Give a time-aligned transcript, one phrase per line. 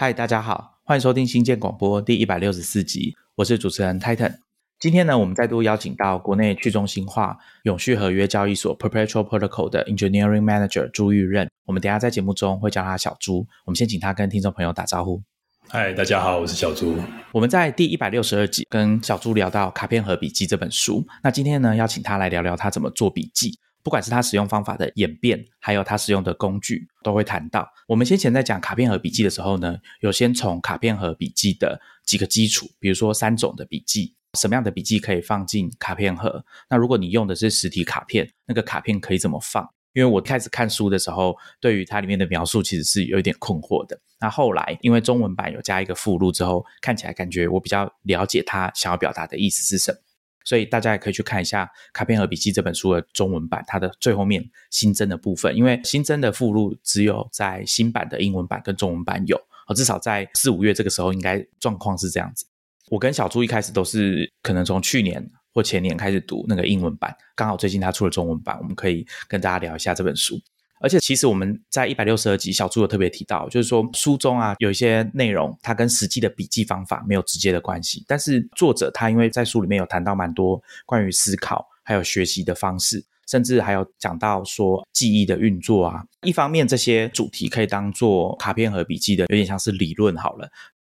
[0.00, 4.34] 嗨，大家好，欢迎收听新建广播第一百六十四集，我是主持人 Titan。
[4.78, 11.50] 今天呢，我们再度邀请到国内去中心化永续合约交易所 Perpetual Protocol 的 Engineering Manager 朱玉任。
[11.66, 13.46] 我们等下在节目中会叫他小朱。
[13.66, 15.22] 我们先请他跟听众朋友打招呼。
[15.68, 16.96] 嗨，大家好，我是小朱。
[17.30, 23.58] 我们在第一百六十二集跟小朱聊到《卡片和笔记》这本书，那今天呢，邀请他来聊聊他怎么做笔记。
[23.82, 27.68] 不管是他使用方法的演变，还有他使用的工具，都会谈到。
[27.86, 36.44] 我们先前在讲卡片和笔记的时候呢，有先从卡片和笔记的几个基础，比如说三种的笔记，什么样的笔记可以放进卡片盒？
[36.68, 39.68] 那如果你用的是实体卡片，那个卡片可以怎么放？
[39.92, 43.98] 因为我开始看书的时候，对于它里面的描述其实是有一点困惑的。
[44.20, 49.98] 那后来因为中文版有加一个附录之后，看起来感觉我比较了解他想要表达的意思是什么。
[50.44, 62.46] 所以大家也可以去看一下《卡片和笔记》这本书的中文版，它的最后面新增的部分，因为新增的附录只有在新版的英文版跟中文版有，哦，至少在四五月这个时候应该状况是这样子。
[62.88, 70.40] 我跟小朱一开始都是可能从去年或前年开始读那个英文版，刚好最近他出了中文版，我们可以跟大家聊一下这本书。
[70.80, 78.02] 而且其实我们在一百六十二集，小朱有特别提到，就是说书中啊有一些内容，它跟实际的笔记方法没有直接的关系。
[78.08, 86.02] 但是作者他因为在书里面有谈到蛮多关于思考还有学习的方式，甚至还有讲到说记忆的运作啊。
[86.22, 90.50] 一方面这些主题可以当做卡片和笔记的，有点像是理论好了。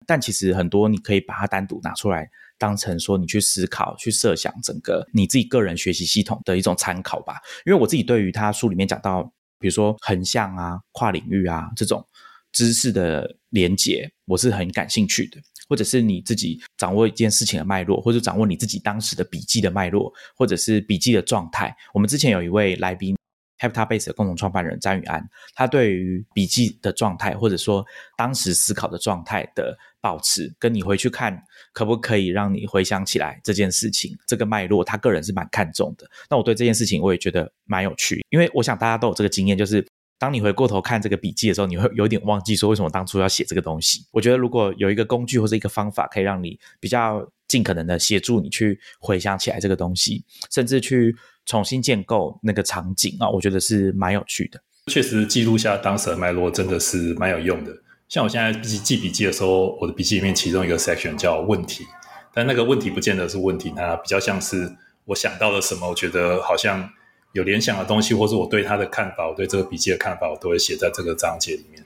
[0.06, 2.26] 但其实很多你可以把它单独拿出来，
[2.56, 7.34] 当成说你去思考、去设想整个你自己个人学习系统的一种参考吧。
[7.66, 9.30] 因为我自己对于他书里面讲到。
[9.64, 12.06] 比如说横向啊、跨领域啊这种
[12.52, 15.40] 知识的连接，我是很感兴趣的。
[15.66, 21.74] 或者是你自己掌握一件事情的脉络，或者掌握你自己当时的笔记的脉络，或者是笔记的状态。
[21.94, 23.16] 我们之前有一位来宾
[23.60, 27.82] ，HabitBase 的共同创办人张宇安，他对于笔记的状态，或者说
[28.14, 31.42] 当时思考的状态的保持，跟你回去看。
[31.72, 34.14] 可不可以让你回想起来这件事情？
[34.28, 36.06] 这个脉络，他个人是蛮看重的。
[36.28, 39.84] 那我对这件事情，我也觉得蛮有趣，因为我想大家都有这个经验，就是
[40.18, 44.06] 当你回过头看这个笔记的时候，你会有点忘记说为什么当初要写这个东西。
[44.12, 50.22] 我觉得如果有一个工具或者一个方法，可以让你比较尽可能的协助你去回想起来这个东西，
[50.52, 51.16] 甚至去
[51.46, 54.60] 重新建构那个场景啊，我觉得是蛮有趣的。
[54.92, 57.72] 确实，记录下当时的脉络真的是蛮有用的。
[58.08, 61.84] 像我现在记记笔记的时候，我的笔记里面其中一个 section 叫问题，
[62.32, 64.70] 但那个问题不见得是问题，它比较像是
[65.06, 66.88] 我想到了什么，我觉得好像
[67.32, 71.82] 有联想的东西，或是我对他的看法，我对这个笔记的看法，我都会写在这个章节里面。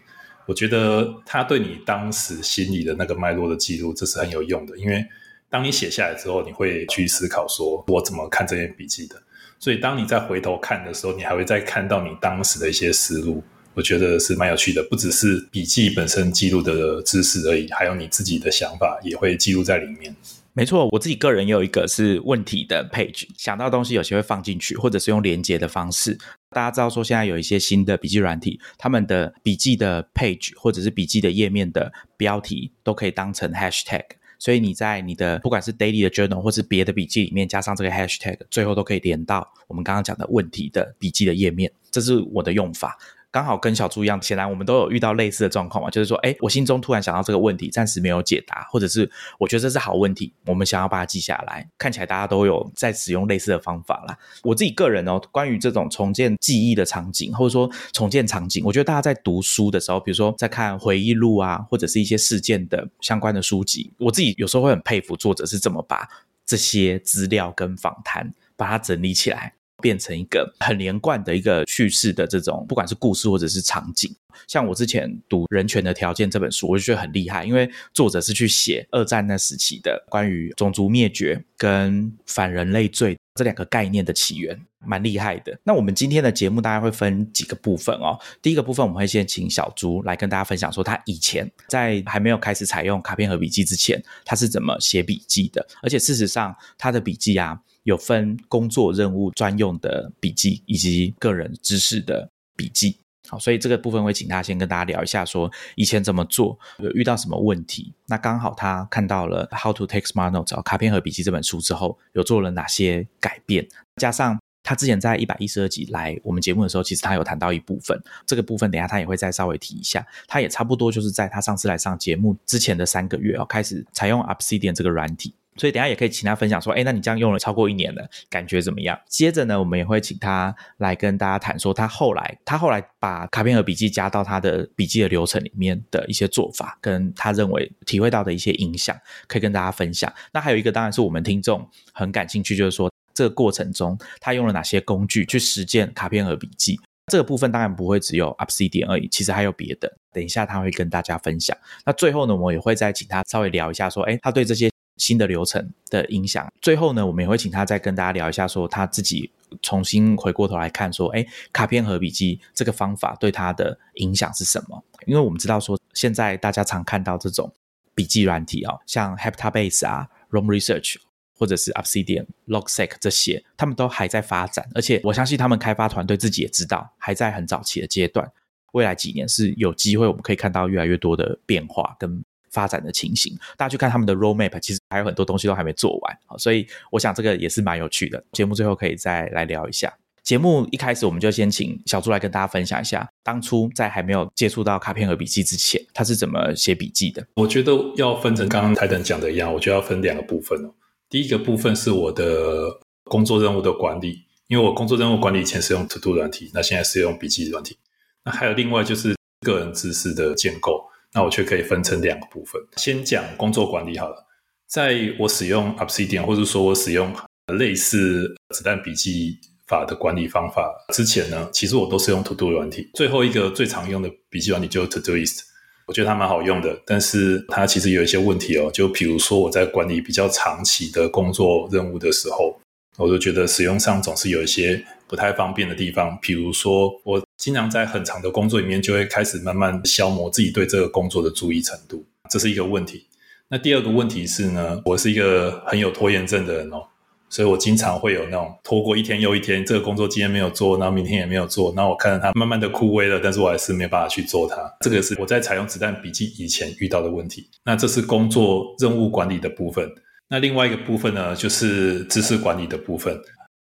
[0.47, 5.05] 我觉得他对你当时心里的那个脉络的记录，这是很有用的，因为
[5.49, 9.17] 当你写下来之后，你会去思考说我怎么看这篇笔记的，
[9.59, 13.43] 所以当你再回头看的时候，你还会再看到你当时的一些思路。
[13.79, 20.13] 我觉得是蛮有趣的，不只是笔记本身记录的知识而已，还有你自己的想法也会记录在里面。
[20.53, 26.19] 没错，我自己个人也有一个是问题的 page，想到东西有些会放进去，或者是用连接的方式。
[26.51, 34.03] 大家知道说现在有一些新的笔记软体，他们的笔记的 page 或者是笔记的页面的标题都可以当成 hashtag，
[34.41, 41.71] 所以你在你的不管是 daily 的 journal 或是别的笔记里面加上这个 hashtag，最后都可以连到我们刚刚讲的问题的笔记的页面。
[41.93, 42.99] 这是我的用法。
[43.31, 51.69] 刚好跟小猪一样，显然我们都有遇到类似的状况嘛，就是说，哎，我心中突然想到这个问题，暂时没有解答，或者是我觉得这是好问题，我们想要把它记下来。
[51.77, 54.17] 看起来大家都有在使用类似的方法啦。
[54.43, 66.09] 我自己个人哦，关于这种重建记忆的场景，或者说重建场景，我觉得大家在读书的时候，比如说在看回忆录啊，或者是一些事件的相关的书籍，我自己有时候会很佩服作者是怎么把
[66.47, 69.53] 这些资料跟访谈把它整理起来。
[69.81, 74.15] 变成一个很连贯的一个叙事的这种，不管是故事或者是场景。
[74.47, 85.59] 像我之前读《人权的条件》这本书，我就觉得很厉害，因为作者是去写二战那时期的关于种族灭绝跟反人类罪这两个概念的起源，蛮厉害的。
[85.65, 88.17] 那我们今天的节目大概会分几个部分哦。
[88.41, 95.67] 第一个部分我们会先请小朱来跟大家分享，说他以前在还没有开始采用卡片和笔记之前，他是怎么写笔记的。
[95.83, 97.61] 而且事实上，他的笔记啊。
[97.89, 102.99] 有分工作任务专用的笔记，以及个人知识的笔记。
[103.27, 107.95] 好，所以这个部分会请他先跟大家聊一下，说以前怎么做，有遇到什么问题。
[108.07, 113.67] 那刚好他看到了《How to Take Smart Notes》卡片和笔记这本书之后，有做了哪些改变？
[113.97, 120.07] 加上他之前在一百一十二集来我们节目的时候，其实他有谈到一部分，这个部分等下他也会再稍微提一下。
[120.27, 125.33] 他也差不多就是在他上次来上节目之前的三个月哦，开始采用 Obsidian 这个软体。
[125.59, 128.99] 所以等下也可以请他分享说，哎，那你这样用了超过一年了，感觉怎么样？
[129.09, 138.97] 接着呢，我们也会请他来跟大家谈说，他后来他后来把卡片和笔记加到他的笔记的流程里面的一些做法，跟他认为体会到的一些影响，
[139.27, 140.13] 可以跟大家分享。
[140.33, 146.79] 那还有一个当然是我们听众很感兴趣，就是说这个过程中他用了哪些工具去实践卡片和笔记。
[147.11, 149.91] 这个部分当然不会只有 Obsidian 而已，其实还有别的。
[150.13, 151.57] 等一下他会跟大家分享。
[151.87, 156.47] 那最后呢，我也会再请他稍微聊一下，说，哎，他对这些新的流程的影响。
[156.61, 159.31] 最后呢，我们也会请他再跟大家聊一下，说他自己
[159.63, 164.85] 重新回过头来看，说，哎，卡片和笔记这个方法对他的影响是什么？
[165.07, 167.53] 因为我们知道说，现在大家常看到这种
[167.95, 170.97] 笔记软体哦，像 Heptabase 啊、Room Research。
[171.41, 178.29] 或者是 Obsidian、Logseq 这些，他们都还在发展，而且我相信他们开发团队自己也知道，还在很早期的阶段。
[178.73, 183.37] 未来几年是有机会，我们可以看到越来越多的变化跟发展的情形。
[183.57, 188.23] 大家去看他们的 Roadmap，其实还有很多东西都还没做完，所以我想这个也是蛮有趣的。
[188.33, 189.93] 节目最后可以再来聊一下。
[190.23, 197.27] 节目一开始我们就先请小朱来跟大家分享一下，当初在还没有接触到卡片和笔记之前，他是怎么写笔记的？
[197.37, 200.75] 我觉得要分成刚刚台等讲的一样，我觉得要分两个部分哦。
[201.09, 207.79] 第一个部分是我的工作任务的管理，因为我工作任务管理以前是用 To Do 软体，那现在是用笔记软体。
[208.25, 212.61] 那还有另外就是个人知识的建构，那我却可以分成两个部分。
[212.77, 214.27] 先讲工作管理好了，
[214.69, 217.15] 在我使用 Obsidian 或者说我使用
[217.55, 222.91] 类似子弹笔记法的管理方法之前呢，其实我都是用 To Do 软体。
[222.95, 225.41] 最后一个最常用的笔记软体就是 Todoist。
[225.87, 228.71] 我觉得它蛮好用的，但是它其实有一些问题哦。
[228.75, 232.61] 就比如说我在管理比较长期的工作任务的时候，
[232.99, 236.17] 我就觉得使用上总是有一些不太方便的地方。
[236.21, 243.07] 比如说，我经常在很长的工作里面就会开始慢慢消磨自己对这个工作的注意程度，这是一个问题。
[243.49, 246.83] 那第二个问题是呢，我是一个很有拖延症的人哦。
[247.31, 254.57] 所以我经常会有那种拖过一天又一天，这个工作今天没有做，然后明天也没有做，然后我看着它慢慢的枯萎了，但是我还是没有办法去做它。
[254.81, 257.47] 这个是我在采用子弹笔记以前遇到的问题。
[257.67, 259.87] 那这是工作任务管理的部分。
[260.31, 263.15] 那另外一个部分呢，就是知识管理的部分。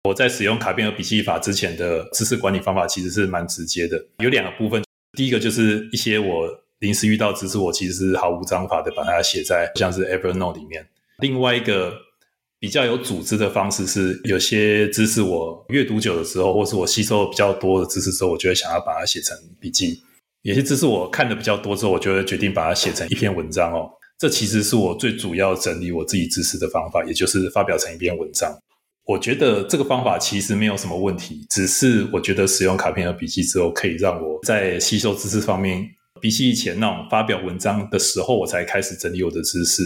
[0.05, 4.83] 我在使用卡片和笔记法之前的知识管理方法其实是蛮直接的，有两个部分。
[5.17, 6.49] 第一个就是一些我
[6.81, 10.87] 临时遇到知识，我其实是毫无章法的把它写在像是 Evernote 里面。
[11.19, 11.93] 另外一个。
[12.61, 20.01] 比较有组织的方式是，有些知识我阅读久的时候，或是我吸收比较多的知识之后，我就会想要把它写成笔记。
[20.41, 23.91] 有些知识我看的比较多之后，我就会决定把它写成一篇文章哦。
[24.19, 28.51] 这其实是我最主要整理我自己知识的方法，也就是发表成一篇文章。
[29.07, 35.87] 我觉得这个方法其实没有什么问题，只是我觉得使用卡片和笔记之后，可以让我在吸收知识方面，
[36.21, 39.83] 比起以前那种发表文章的时候，我才开始整理我的知识。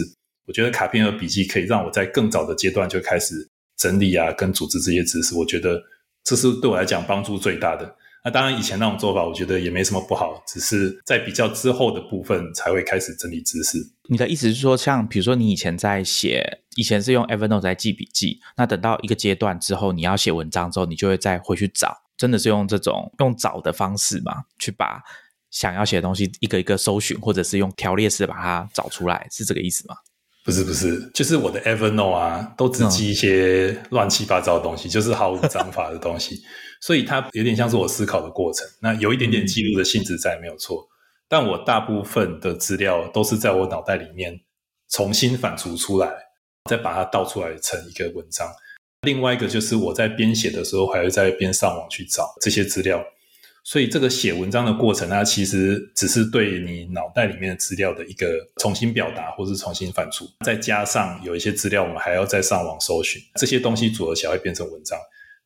[0.47, 3.35] 我觉得卡片和笔记可以让我在更早的阶段就开始
[3.77, 5.35] 整理啊，跟组织这些知识。
[5.35, 5.81] 我觉得
[6.23, 7.93] 这是对我来讲帮助最大的。
[8.23, 13.77] 那当然，以前那种做法我觉得也没什么不好，只是在比较之后的部分才会开始整理知识。
[14.09, 25.01] 你的意思是说，像比如说你以前在写，以前是用 Evernote 在记笔记，那等到一个阶段之后，你要写文章之后，你就会再回去找，真的是用这种用找的方式嘛，去把
[25.49, 29.95] 想要写的东西一个一个搜寻，或者是用条列式把它找出来，是这个意思吗？
[30.43, 36.41] 不是不是，就是我的 Evernote 啊，都只记一些乱七八糟的东西，就是毫无章法的东西，
[36.79, 38.67] 所以它有点像是我思考的过程。
[38.81, 40.87] 那有一点点记录的性质在，没有错。
[41.27, 44.39] 但我大部分的资料都是在我脑袋里面
[44.89, 46.11] 重新反刍出来，
[46.69, 48.49] 再把它倒出来成一个文章。
[49.01, 53.03] 另外一个就是我在编写的时候，还会在边上网去找这些资料。
[53.63, 64.97] 所以这个写文章的过程，它其实只是对你脑袋里面的资料的一个重新表达，或是重新反刍，再加上有一些资料，我们还要再上网搜寻，这些东西组合起来会变成文章。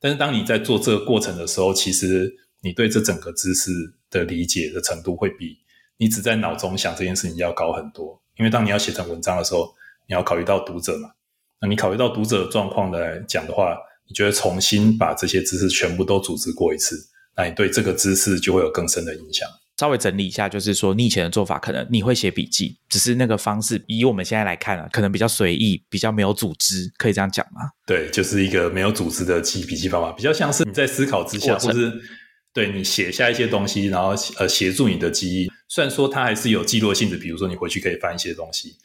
[0.03, 2.29] 但是当你在做这个过程的时候，其实
[2.61, 3.71] 你对这整个知识
[4.09, 5.57] 的理解的程度，会比
[5.95, 8.21] 你只在脑中想这件事情要高很多。
[8.35, 9.73] 因为当你要写成文章的时候，
[10.05, 11.09] 你要考虑到读者嘛，
[11.61, 16.97] 那你考虑到读者状况来讲的话，你觉得重新把这些知识全部都组织过一次。
[17.37, 19.47] 那你对这个知识就会有更深的影响。
[19.77, 27.61] 稍微整理一下，就是说你以前的做法，可能你会写笔记，只是那个方式，以我们现在来看啊，可能比较随意，比较没有组织，可以这样讲吗？
[27.85, 31.91] 对，就是一个没有组织的记笔记方法，比较像是你在思考之下，或是
[32.53, 35.51] 对你写下一些东西，然后呃协助你的记忆。
[35.67, 38.77] 虽然说它还是有记录性质，比如说你回去可以翻一些东西，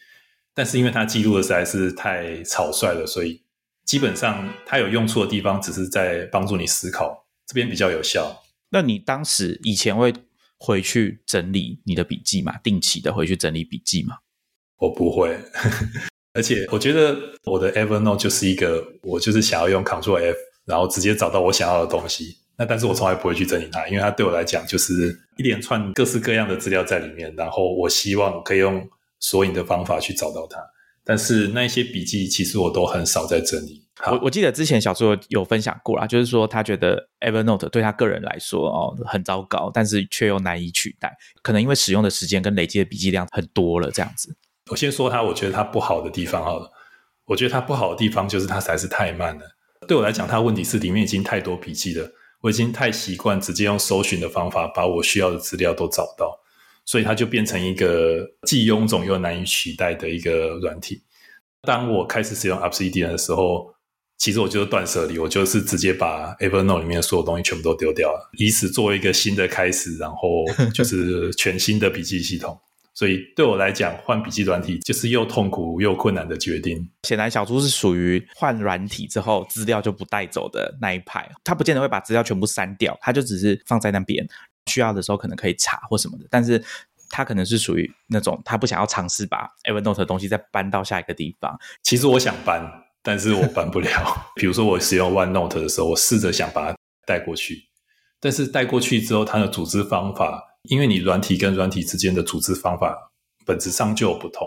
[0.54, 3.42] 但是因为它记录的实在是太草率了，所以
[3.84, 7.26] 基本上它有用处的地方，只是在帮助你思考。
[7.46, 8.42] 这边比较有效。
[8.70, 10.12] 那你当时以前会
[10.58, 12.56] 回去整理你的笔记吗？
[12.62, 14.16] 定期的回去整理笔记吗？
[14.78, 15.38] 我不会。
[16.34, 20.36] 而且我觉得我的 Evernote 就是一个，我就是想要用 Ctrl+F，
[20.66, 22.36] 然后直接找到我想要的东西。
[22.56, 28.88] 那但是我从来不会去整理它，因为它对我来讲就是一连串各式各样的资料在里面，然后我希望可以用
[29.20, 30.60] 索引的方法去找到它。
[31.08, 33.82] 但是那一些笔记其实我都很少在整理。
[34.10, 44.36] 我我记得之前小朱有分享过啦，就是说他觉得 Evernote 对他个人来说哦很糟糕，但是却又难以取代，可能因为使用的时间跟累积的笔记量很多了这样子。
[44.70, 46.70] 我先说它，我觉得它不好的地方好了。
[47.24, 49.42] 我觉得它不好的地方就是它实在是太慢了。
[49.88, 52.06] 对我来讲，它的问题是里面已经太多笔记了，
[52.42, 56.38] 我已经太习惯直接用搜寻的方法把我需要的资料都找到，
[56.88, 61.02] 所以它就变成一个既臃肿又难以取代的一个软体。
[61.60, 63.74] 当我开始使用 Obsidian 的时候，
[64.16, 72.58] 其实我就是断舍离，我就是直接把 Evernote 里面所有东西全部都丢掉了，以此作为一个新的开始，然后 就是全新的笔记系统。
[72.94, 76.88] 所以对我来讲，换笔记软体就是又痛苦又困难的决定。
[77.06, 81.30] 显然，小猪是属于换软体之后资料就不带走的那一派。
[81.44, 84.26] 他不见得会把资料全部删掉，他就只是放在那边，
[84.68, 86.26] 需要的时候可能可以查或什么的。
[86.30, 86.62] 但是
[87.08, 91.58] 他可能是属于那种他不想要尝试把 Evernote 的东西再搬到下一个地方。
[91.82, 92.62] 其实我想搬，
[93.02, 93.88] 但是我搬不了。
[94.36, 97.64] 比如说我使用 OneNote 的时候，我试着想把它带过去，
[98.20, 100.44] 但是带过去之后，它的组织方法。
[100.64, 103.12] 因为你软体跟软体之间的组织方法
[103.46, 104.46] 本质上就有不同，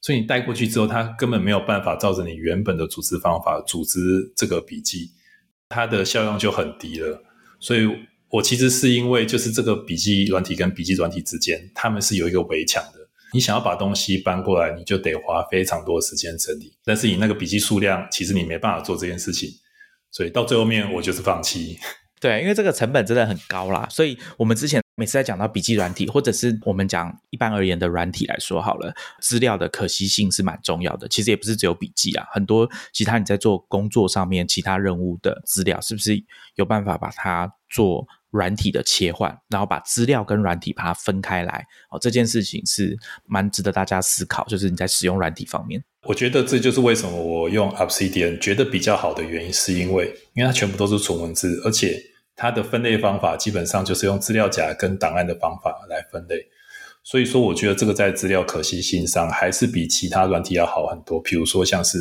[0.00, 3.98] 所以你带过去之后，它根本没有办法照着你原本的组织方法组织
[4.34, 5.10] 这个笔记，
[5.68, 7.22] 它的效用就很低了。
[7.60, 7.86] 所以
[8.30, 13.08] 我其实是因为就是这个笔记软体跟笔记软体之间，他们是有一个围墙的。
[13.32, 19.50] 你想要把东西搬过来，你就得花非常多时间整理，但是你那个笔记数量，其实你没办法做这件事情。
[20.10, 21.78] 所以到最后面，我就是放弃。
[22.20, 24.80] 对，因为这个成本真的很高啦，所以我们之前。
[24.98, 31.06] 每次在讲到笔记软体，或者是我们讲一般而言的软体来说好了，资料的可惜性是蛮重要的。
[31.06, 36.20] 其实也不是只有笔记啊，很多其他你在做工作上面其他任务的资料，是不是
[36.56, 41.66] 有办法把它做软体的切换，然后把资料跟软体把它分开来？
[41.90, 44.44] 哦，这件事情是蛮值得大家思考。
[44.46, 52.02] 就是你在使用软体方面，我觉得这就是为什么我用 Obsidian 觉得比较好的原因，是因为因为它全部都是纯文字，而且。
[52.40, 56.46] 它的分类方法基本上就是用资料夹跟档案的方法来分类，
[57.02, 61.20] 所以说我觉得这个在资料可惜性上还是比其他软体要好很多。
[61.20, 61.98] 比如说像是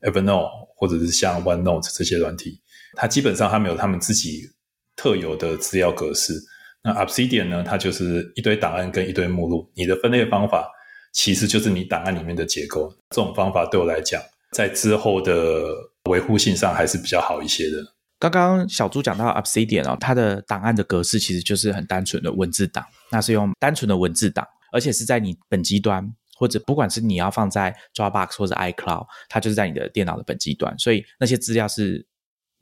[0.00, 2.62] Evernote 或者是像 OneNote 这些软体，
[2.94, 4.48] 它基本上它没有他们自己
[4.96, 6.34] 特有的资料格式。
[6.82, 10.70] 那 Obsidian 呢，它就是一堆档案跟一堆目录，你的分类方法
[11.14, 12.94] 其实就是你档案里面的结构。
[13.08, 14.20] 这种方法对我来讲，
[14.52, 15.64] 在之后的
[16.10, 17.78] 维护性上还是比较好一些的。
[18.18, 32.06] 刚刚小朱讲到 Obsidian 哦，它的档案的格式其实就是很单纯的文字档，那是用单纯的文字档，而且是在你本机端或者不管是你要放在 Dropbox 或者 iCloud，它就是在你的电脑的本机端，所以那些资料是。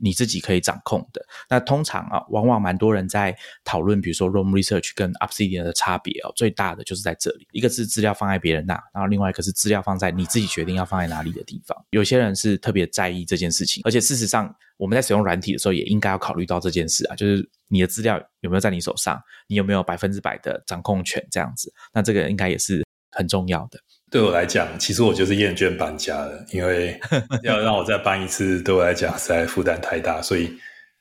[0.03, 1.25] 你自己可以掌控的。
[1.49, 11.77] 那通常啊，往往蛮多人在讨论，比如说 Roam Research 跟 Obsidian 的差别哦，最大的就是在这里，一个是资料放在别人那，然后另外一个是资料放在你自己决定要放在哪里的地方。
[11.91, 21.73] 有些人是特别在意这件事情，而且事实上，我们在使用软体的时候也应该要考虑到这件事啊，就是你的资料有没有在你手上，你有没有百分之百的掌控权这样子。
[21.93, 23.79] 那这个应该也是很重要的。
[24.13, 27.01] 对我来讲，其实我就是厌倦搬家了，因为
[27.43, 30.53] 要让我再搬一次，对我来讲实在负担太大，所以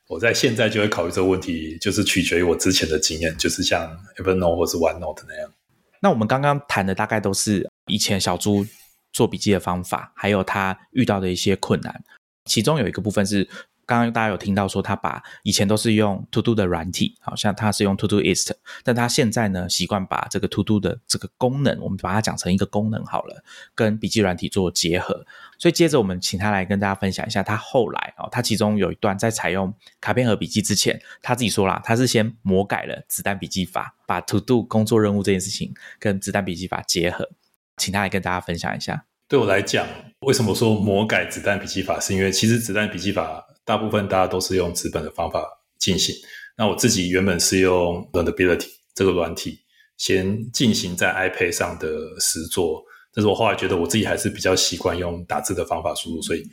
[0.07, 5.51] 我在现在就会考虑这个问题，就是取决于我之前的经验，就是像 Evernote 或是 OneNote 那样。
[5.99, 8.65] 那我们刚刚谈的大概都是以前小猪
[9.11, 12.01] 做笔记的方法，还有他遇到的一些困难，
[12.45, 13.45] 其中有一个部分是。
[13.91, 18.53] 刚刚大家有听到说，他把以前都是用 To Do 的软体，好像他是用 To Do Ist，
[18.85, 23.43] 但他现在呢习惯把这个 To Do 的这个功能，我们把它讲成一个功能好了，
[23.75, 25.25] 跟笔记软体做结合。
[25.59, 37.29] 所以接着我们请他来跟大家分享一下，他后来哦，他其中有一段在采用卡片和笔记之前，他自己说了，他是先魔改了子弹笔记法，把 To Do 工作任务这件事情跟子弹笔记法结合，
[37.75, 39.03] 请他来跟大家分享一下。
[39.27, 39.85] 对我来讲，
[40.21, 41.99] 为什么说魔改子弹笔记法？
[41.99, 43.47] 是因为其实子弹笔记法。
[43.65, 45.45] 大部分大家都是用纸本的方法
[45.79, 46.15] 进行。
[46.57, 49.59] 那我自己原本是用 Learnability 这个软体
[49.97, 51.87] 先进行在 iPad 上的
[52.19, 56.43] 实作，但是我后来觉得我自己还是比较习惯用打字的方法输入，所以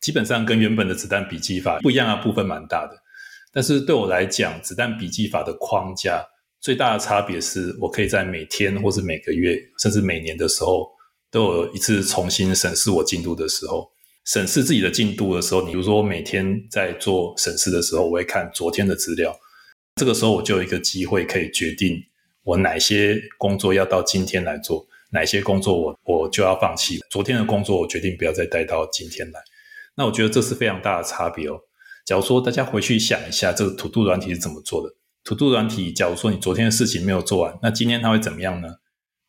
[0.00, 2.96] 基本上跟原本的子弹笔记法不一样的部分蛮大的。
[3.52, 6.22] 但是对我来讲，子弹笔记法的框架
[6.60, 10.86] 最大的差别是我可以在每天或是每个月甚至每年的时候
[11.30, 13.90] 都有一次重新审视我进度的时候。
[14.26, 19.38] 审视自己的进度的时候，你比如说我每天在做审视的时候，我会看昨天的资料。
[19.94, 22.04] 这个时候我就有一个机会可以决定
[22.42, 29.40] 我哪些工作要到今天来做，哪些工作我我就要放弃，昨天的工作我决定不要再带到今天来。
[29.94, 31.60] 那我觉得这是非常大的差别哦。
[32.04, 34.94] 假如说大家回去想一下，这个土度软体是怎么做的？
[35.22, 38.76] 土度软体，假如说你昨天的事情没有做完，那今天它会怎么样呢？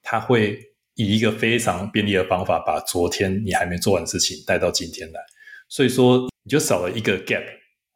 [0.01, 0.66] 它会
[0.97, 5.21] 以一个非常便利的方法，把昨天你还没做完的事情带到今天来。
[5.69, 7.43] 所以说，你就少了一个 gap，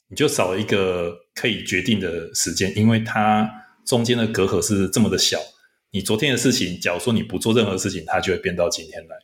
[0.08, 3.50] 你就少了一个可以决定的时间，因为它
[3.86, 5.40] 中间的隔阂是这么的小。
[5.90, 9.16] 你昨天的事情，假如说你不做任何事情，它就会变到今天来。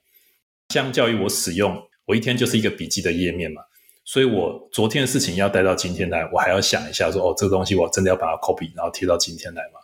[0.74, 3.62] 相较于我使用，我一天就是一个笔记的页面嘛，
[4.04, 9.80] 所以我昨天的事情要带到今天来，我还要想一下说，哦，这个东西我真的要把它 copy，然后贴到今天来嘛？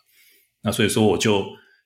[0.62, 1.46] 那所以说，我就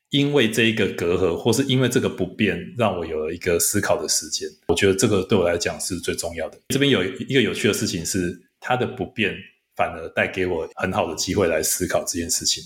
[0.09, 4.47] 因为这一个隔阂，或是因为这个不便，让我有了一个思考的时间。
[4.67, 6.57] 我觉得这个对我来讲是最重要的。
[6.69, 9.35] 这边有一个有趣的事情是，它的不便
[9.75, 12.63] 反而带给我很好的机会来思考这件事情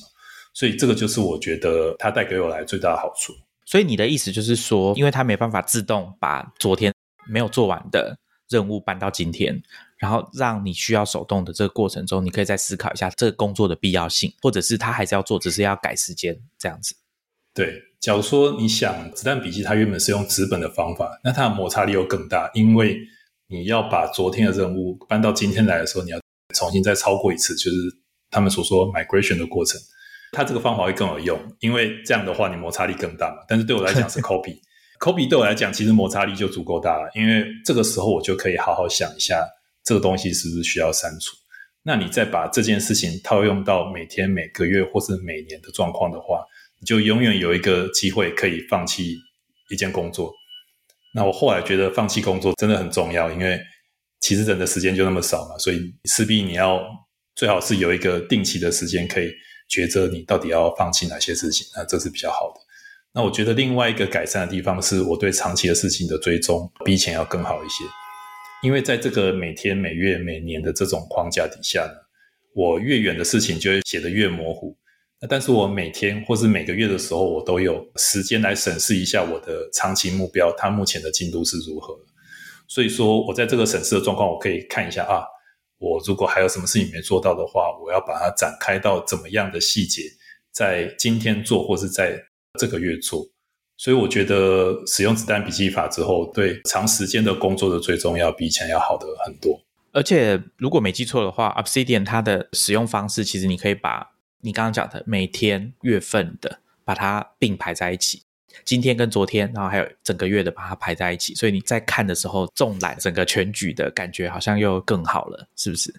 [0.53, 3.33] 所以这个就是我觉得它带给我来最大的好处。
[3.65, 6.93] 所以你的意思就是说，因为它没办法自动把昨天
[7.27, 8.17] 没有做完的
[8.49, 9.63] 任务搬到今天，
[9.97, 16.93] 然后让你需要手动的这个过程中，你可以再思考一下这个工作的必要性，或者是他还是要做，只是要改时间这样子。
[17.53, 22.97] 对，假如说你想子弹笔记，它原本是用纸本的方法，那它的摩擦力又更大，因为
[23.47, 26.19] 你要把昨天的任务搬到今天来的时候，你要
[26.55, 27.77] 重新再超过一次，就是
[28.29, 29.79] 他们所说 migration 的过程。
[30.31, 33.43] 它这个方法会更有用，因为这样的话你摩擦力更大嘛。
[33.49, 39.45] 但是对我来讲是 copy，copy 对我来讲其实摩擦力就足够大了，因为这个时候我就可以好好想一下
[39.83, 41.35] 这个东西是不是需要删除。
[41.83, 46.45] 那你再把这件事情套用到每天、每个月或是每年的状况的话，
[46.81, 49.15] 你就永远有一个机会可以放弃
[49.69, 50.33] 一件工作。
[51.15, 53.57] 那我后来觉得放弃工作真的很重要，因为
[54.19, 56.81] 其实人的时间就那么少嘛，所以势必你要
[57.35, 59.31] 最好是有一个定期的时间可以。
[59.71, 62.59] 抉择你到底要放弃哪些事情，那这是比较好的。
[63.13, 67.85] 那我觉得另外一个改善的地方是我对长期的事情的追踪比以前要更好一些。
[68.63, 71.93] 因为在这个每天、每月、每年的这种框架底下呢，
[72.53, 74.75] 我越远的事情就会写得越模糊。
[75.21, 81.95] 那但是我每天或是每个月的时候，我都有时间来审视一下我的长期目标，它目前的进度是如何。
[82.67, 85.23] 所以说我在这个审视的状况，我可以看一下啊。
[85.77, 90.03] 我如果还有什么事情没做到的话，我要把它展开到怎么样的细节，
[90.51, 92.19] 在今天做或是在
[92.59, 93.27] 这个月做。
[93.77, 99.59] 所以我觉得使用子弹笔记法之后，对长时间的工作的追踪要比以前要好的很多。
[99.91, 108.21] 而且如果没记错的话，Obsidian 它的使用方式，其实你可以把你刚刚讲的每天、月份的把它并排在一起。
[108.65, 115.93] 今天跟昨天，然后还有整个月的，把它排在一起，所以你在看的时候，纵览整个全局的感觉，好像又更好了，是不是？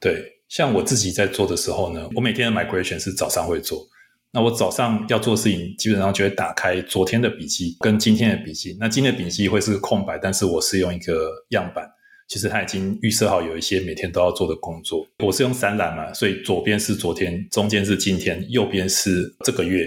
[0.00, 3.86] 对，像我自己在做的时候呢，我每天的 migration 是早上会做，
[4.32, 11.88] 那我早上要做事情，基本上就会打开昨天的笔记跟今天的笔记，那今天的笔记会是空白，但是我是用一个样板，
[12.30, 19.84] 其实它已经预设好有一些每天都要做的工作，我是用三栏嘛，所以左边是昨天，中间是今天，右边是这个月。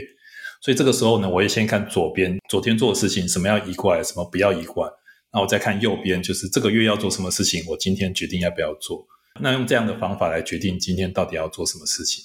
[0.61, 4.91] 所以这个时候呢，我也先看左边昨天做的事情，什么要移过来，什么不要移过来。
[5.31, 9.07] 那我再看右边，就是这个月要做什么事情，我今天决定要不要做。
[9.39, 12.21] 那用这样的方法来决定今天到底要做什么事情。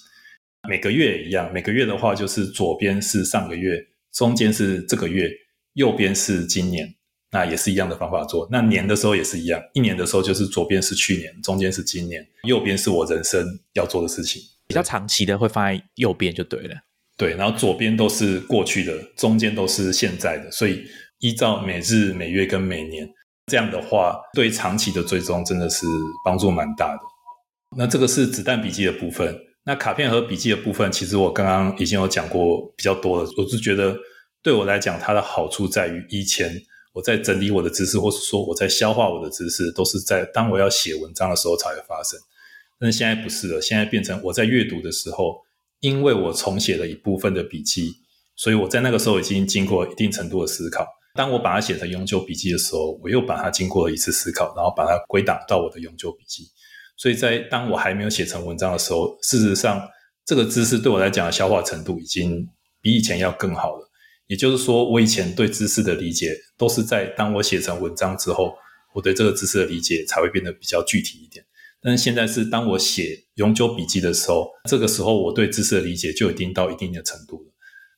[0.69, 3.79] 每个月也一样，每个月的话就是左边是上个月，
[4.13, 5.31] 中间是这个月，
[5.75, 6.93] 右边是今年，
[7.31, 8.49] 那也是一样的方法做。
[8.51, 14.41] 那年的时候也是一样，一年的时候就是左边是去年，中间是今年，右边是我人生要做的事情。
[14.67, 16.75] 比较长期的会放在右边就对了。
[17.17, 20.85] 对，然后左边都是过去的，中间都是现在的，所以
[21.19, 23.09] 依照每日、每月跟每年
[23.47, 25.87] 这样的话，对长期的追踪真的是
[26.25, 27.01] 帮助蛮大的。
[27.77, 33.29] 那这个是子弹笔记的部分，那卡片和笔记的部分，其实我刚刚已经有讲过比较多了。
[33.37, 33.97] 我是觉得
[34.43, 36.55] 对我来讲，它的好处在于，以前
[36.93, 42.19] 我在整理我的知识，或是说我在消化我的知识，都是在当我要写文章的时候才会发生。
[42.79, 45.47] 但是现在不是了，现在变成我在阅读的时候。
[45.81, 47.93] 因为我重写了一部分的笔记，
[48.35, 50.85] 所以我在那个时候已经经过一定程度的思考。
[51.15, 56.43] 当我把它写成永久笔记的时候，我又把它经过了一次思考，然后把它归档到我的永久笔记。
[56.97, 59.89] 所以在当我还没有写成文章的时候，事实上
[60.27, 62.45] 这个知识对我来讲的消化程度已经
[62.83, 63.88] 比以前要更好了。
[64.29, 68.55] 也就是说，我以前对知识的理解都是在当我写成文章之后，
[68.95, 71.45] 我对这个知识的理解才会变得比较具体一点。
[71.81, 77.53] 但是现在是当我写永久笔记的时候，这个时候我对知识的理解就已经到一定的程度了。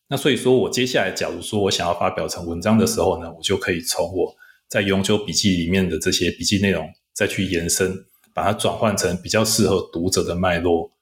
[0.09, 4.35] 那所以说我接下来，假如说我想要发表成文章的时候呢，我就可以从我
[4.69, 10.93] 在永久笔记里面的这些笔记内容，再去延伸，把它转换成比较适合读者的脉络，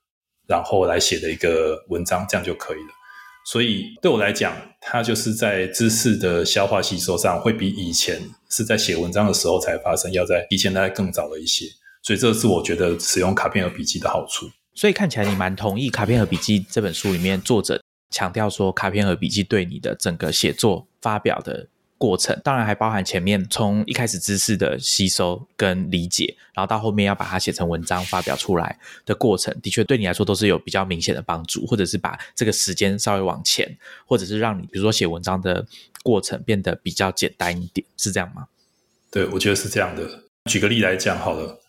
[0.47, 2.98] 然后来写的一个文章，这样就可以了。
[3.51, 11.65] 所以对我来讲，它就是在知识的消化吸收上，会比以前是在写文章的时候才发生，要在以前大概更早了一些。
[12.03, 14.51] 所以这是我觉得使用卡片和笔记的好处。
[14.75, 35.67] 所以看起来你蛮同意《卡片和笔记》这本书里面作者强调说，卡片和笔记对你的整个写作发表的过程，当然还包含前面从一开始知识的吸收跟理解，然后到后面要把它写成文章发表出来的过程，的确对你来说都是有比较明显的帮助，或者是把这个时间稍微往前，或者是让你比如说写文章的
[36.03, 38.47] 过程变得比较简单一点，是这样吗？
[39.11, 40.25] 对，我觉得是这样的。
[40.51, 41.61] 举个例来讲好了。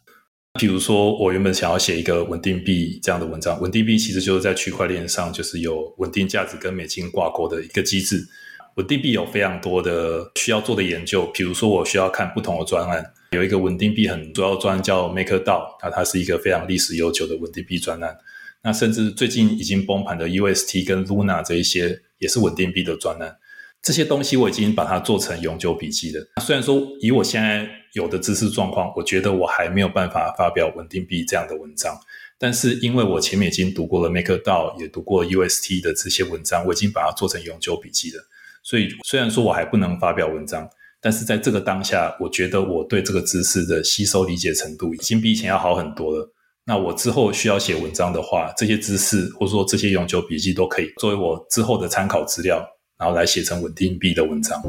[0.60, 8.28] 比如说，我原本想要写一个稳定币这样的文章，稳定币其实就是在区块链上就是有稳定价值跟美金挂钩的一个机制。
[8.76, 18.18] 稳定币有非常多的需要做的研究，比如说我需要看不同的专案，有一个稳定币很主要专案叫 MakerDAO，那它是一个非常历史悠久的稳定币专案。
[18.62, 23.38] 那甚至最近已经崩盘的 UST 跟 Luna 这一些也是稳定币的专案。
[23.82, 26.28] 这些东西我已经把它做成永久笔记了。
[26.42, 31.98] 虽然说以我现在有的知识状况，我觉得我还没有办法发表稳定币这样的文章，
[32.38, 38.22] 但是因为我前面已经读过了 MakerDAO，也读过 UST 的这些文章，我已经把它做成永久笔记了。
[38.70, 40.70] 所以虽然说我还不能发表文章，
[41.02, 46.32] 但是在这个当下，我觉得我对这个知识的吸收理解程度已经比以前要好很多了。
[46.66, 52.64] 那我之后需要写文章的话，这些知识或者说这些永久笔记都可以作为我之后的参考资料。
[53.00, 54.62] 然后来写成稳定币的文章。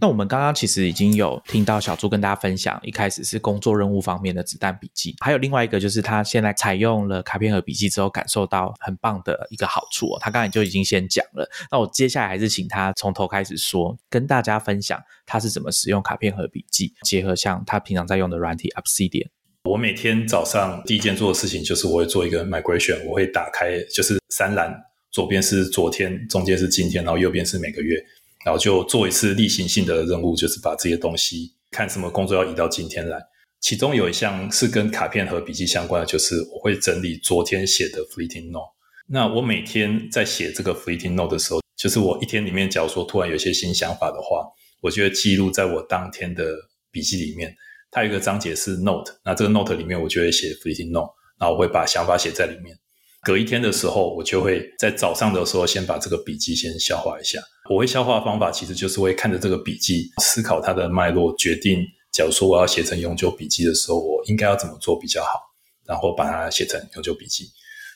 [0.00, 10.18] 那我们刚刚其实已经有听到小朱跟大家分享，一开始是工作任务方面的子弹笔记，还有另外一个就是他现在采用了卡片和笔记之后，感受到很棒的一个好处哦。
[10.20, 19.26] 他刚才就已经先讲了，那我接下来还是请他从头开始说，跟大家分享他是怎么使用卡片和笔记，结合像他平常在用的软体 Obsidian。
[19.64, 24.72] 我每天早上第一件做的事情就是我会做一个 migration，我会打开就是三栏，
[25.10, 27.96] 左边是昨天，中间是今天，然后右边是每个月，
[28.44, 33.18] 然后就做一次例行性的任务，就是把这些东西看什么工作要移到今天来。
[33.60, 38.72] 其中有一项是跟卡片和笔记相关的，就是我会整理昨天写的 fleeting note。
[39.08, 44.46] 那我每天在写这个 fleeting note 的时候，就是我一天里面，假如说突然有些新想法的话，
[44.80, 46.52] 我就会记录在我当天的
[46.92, 47.54] 笔记里面。
[47.90, 52.78] 它有一个章节是 note，那这个 note 里面我就会写 fleeting note，然后我会把想法写在里面。
[53.22, 57.40] 隔一天的时候，我就会在早上的时候先把这个笔记先消化一下。
[57.68, 65.40] 我会消化方法其实就是会看着这个笔记，思考它的脉络，决定假如说我要写成永久笔记的时候，我应该要怎么做比较好，
[65.84, 67.44] 然后把它写成永久笔记。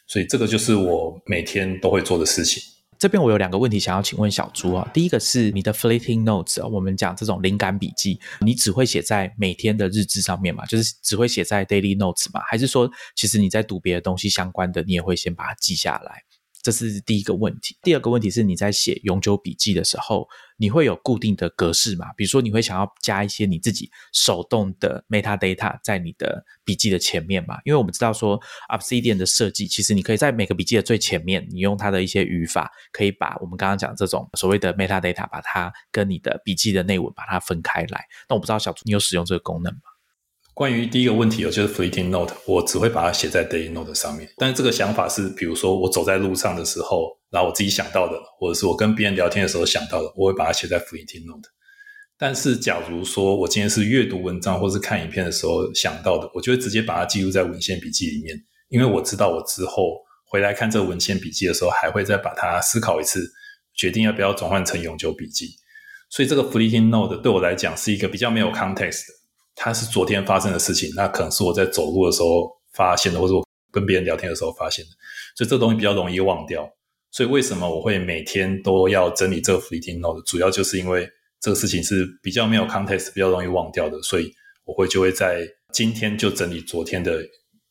[0.09, 2.63] 所以这个就是我每天都会做的事情。
[3.03, 4.89] 这边我有两个问题想要请问小朱啊。
[4.95, 10.65] 第一个是你的 fleeting notes，我们讲这种灵感笔记，你只会写在每天的日志上面嘛？
[10.67, 12.41] 就是只会写在 daily notes 嘛？
[12.47, 16.23] 还是说，其实你在读别的东西相关的，你也会先把它记下来？
[16.63, 17.77] 这是第一个问题。
[17.83, 20.29] 第二个问题是，你在写永久笔记的时候，
[20.63, 22.13] 你会有固定的格式嘛？
[22.17, 27.59] 比如说，你会想要加一些你自己手动的 metadata 在你的笔记的前面嘛？
[27.65, 38.07] 因为我们知道说，Obsidian 的设计，其实你可以在每个笔记的最前面，你用它的一些语法，可以把我们刚刚讲这种所谓的 metadata，把它跟你的笔记的内文把它分开来。
[38.29, 39.81] 那我不知道小朱，你有使用这个功能吗？
[40.55, 44.29] 关于第一个问题哦，就是 fleeting note，我只会把它写在 daily note 上面。
[44.37, 51.49] 但是这个想法是，比如说我走在路上的时候，然后我自己想到的，或者是我跟别人聊天的时候想到的，我会把它写在 fleeting note。
[52.19, 63.27] 但是假如说我今天是阅读文章或是看影片的时候想到的，我就会直接把它记录在文献笔记里面，因为我知道我之后回来看这个文献笔记的时候，还会再把它思考一次，
[63.75, 65.49] 决定要不要转换成永久笔记。
[66.11, 69.15] 所以这个 fleeting note 对我来讲是一个比较没有 context 的。
[69.55, 74.91] 它是昨天发生的事情，那可能是我在走路的时候发现的，或者我跟别人聊天的时候发现的，
[75.35, 76.71] 所以这东西比较容易忘掉。
[77.13, 80.21] 所以为什么我会每天都要整理这个 fleeting note？
[80.27, 81.09] 主要就是因为
[81.41, 84.33] 这个事情是比较没有 context，比较容易忘掉的，所以
[84.65, 87.23] 我会就会在今天就整理昨天的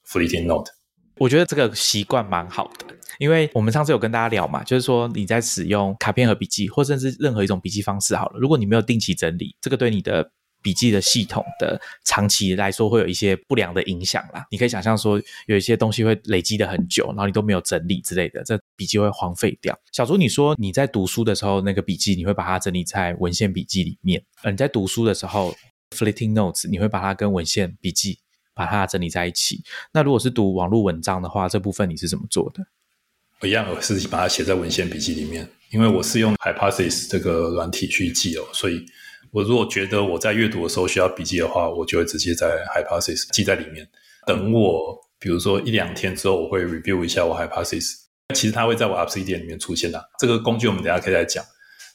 [0.07, 0.71] fleeting note。
[1.17, 2.85] 我觉得这个习惯蛮好的，
[3.19, 10.31] 因为我们上次有跟大家聊嘛，就是说你在使用卡片和笔记，或甚至任何一种笔记方式好了，如果你没有定期整理，这个对你的。
[10.61, 14.45] 笔记的系统的长期来说会有一些不良的影响啦。
[14.51, 19.77] 你可以想象说，有一些东西会累积的很久，然后你都没有整理之类的，这笔记会荒废掉。
[19.91, 24.23] 小朱，你说你在读书的时候，那个笔记你会把它整理在文献笔记里面。
[24.43, 25.55] 呃，你在读书的时候
[25.95, 28.19] ，flitting notes 你会把它跟文献笔记
[28.53, 29.63] 把它整理在一起。
[29.91, 33.47] 那如果是读网络文章的话，这部分你是怎么做的？
[33.47, 38.85] 一样，我是把它写在文献笔记里面，因为我是用 Hypothesis 这个软体去记哦，所以。
[39.31, 43.87] 我如果觉得我在阅读的时候需要笔记的话，我就会直接在 Hypothesis 记在里面。
[44.27, 47.93] 等我比如说一两天之后，我会 review 一下我 Hypothesis。
[48.35, 50.01] 其实它会在我 Obsidian 里面出现的。
[50.19, 51.43] 这个工具我们等下可以再讲。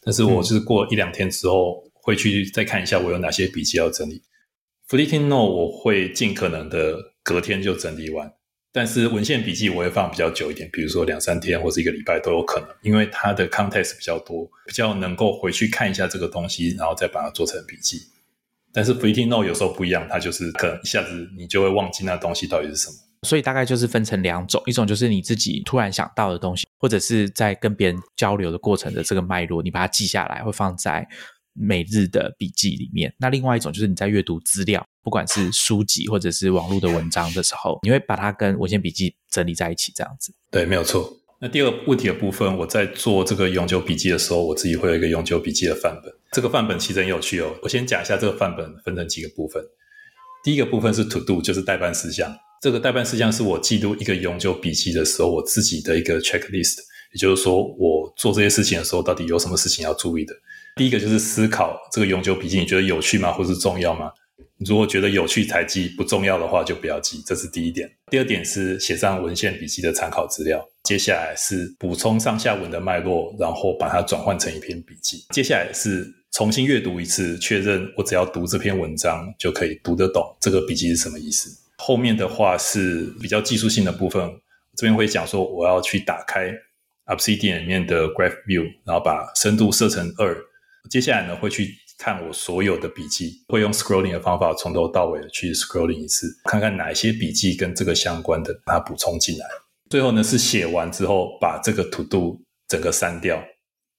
[0.02, 4.22] 但是我是过一两天之后，会去再看一下我有哪些笔记要整理。
[4.88, 8.32] Fleeting Note 我会尽可能的隔天就整理完。
[8.76, 18.02] 但是文献笔记我会放比较久一点，比如说两三天或者一个礼拜都有可能，因为它的 context 比较多，比较能够回去看一下这个东西，然后再把它做成笔记。
[18.74, 22.96] 但是 Fleeting Note 有时候不一样，它就是可能一下子你就会忘记那东西到底是什么。
[23.26, 31.08] 所以大概就是分成两种，一种就是你自己突然想到的东西，或者是在跟别人交流的过程的这个脉络，你把它记下来，会放在
[31.54, 33.14] 每日的笔记里面。
[33.18, 34.86] 那另外一种就是你在阅读资料。
[35.06, 40.34] 不管是书籍或者是网络的文章的时候，你会把它跟文献笔记整理在一起，这样子。
[40.50, 41.16] 对，没有错。
[41.40, 46.12] 那第二个问题的部分，我在做这个永久笔记的时候，我自己会有一个永久笔记的范本。
[46.32, 47.54] 这个范本其实很有趣哦。
[47.62, 49.62] 我先讲一下这个范本分成几个部分。
[50.42, 52.36] 第一个部分是 To Do，就是代办事项。
[52.60, 56.78] 这个代办事项是我记录一个永久笔记的时候，我自己的一个 checklist。
[57.12, 60.34] 也就是说，我做这些事情的时候，到底有什么事情要注意的？
[60.74, 63.32] 第一个就是思考这个永久笔记，你觉得有趣吗？
[63.32, 64.10] 或是重要吗？
[64.64, 67.90] 如果觉得有趣才记，不重要的话就不要记，这是第一点。
[68.10, 70.66] 第二点是写上文献笔记的参考资料。
[70.82, 75.26] 接下来是补充上下文的脉络，然后把它转换成一篇笔记。
[75.30, 81.50] 接下来是重新阅读一次，确认我只要读这篇文章就可以读得懂这个笔记是什么意思。
[81.76, 84.26] 后面的话是比较技术性的部分，
[84.74, 86.50] 这边会讲说我要去打开
[87.04, 90.34] Obsidian 里面的 Graph View，然后把深度设成二。
[90.88, 91.74] 接下来呢会去。
[91.98, 99.46] 看我所有的笔记，会用 scrolling 的方法从头到尾的去 scrolling 一次，看看哪一些笔记跟这个相关的，把它补充进来。
[99.88, 103.42] 最后呢是写完之后，把这个 to do 整个删掉。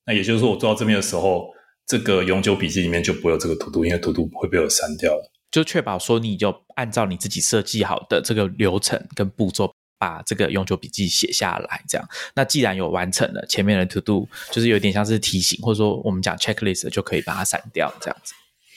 [0.06, 1.50] 那也就是说，我做到这边的时候，
[1.86, 5.32] 这个永久笔记里面就不会有这个 to do，因为 to do 会被我删掉了。
[5.50, 9.74] 就确保说，你就按照你自己设计好的这个流程跟步骤。
[9.98, 12.08] 把这个永久笔记写下来，这样。
[12.36, 18.34] 那既然有完成了前面的 to do，就是有点像是提醒，或者说我们讲 checklist 就可以把它删掉，这样子。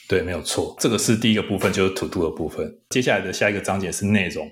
[0.07, 0.75] 对，没有错。
[0.79, 2.79] 这个是第一个部分，就是 to do 的部分。
[2.89, 4.45] 接下来的下一个章节是内容，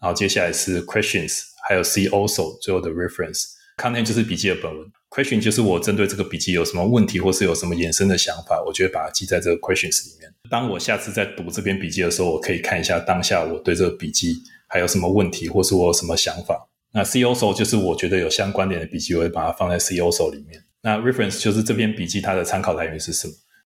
[0.00, 3.44] 然后接下来是 questions，还有 see also 最后的 reference。
[3.78, 10.30] content 就是笔记的本文，question 就是我针对这个笔记有什么问题，或是有什么衍生的想法，我就会把它记在这个 questions 里面。
[10.50, 14.42] 当我下次在读这篇笔记的时候，我可以看一下当下我对这个笔记。
[14.68, 16.68] 还有什么问题，或是我有什么想法？
[16.92, 20.62] 那 C O S O 就是我觉得有相关点的笔记，我会把它放在 C O S O 里面。
[20.82, 23.34] 那 Reference 就是这篇笔记它的参考来源是什么？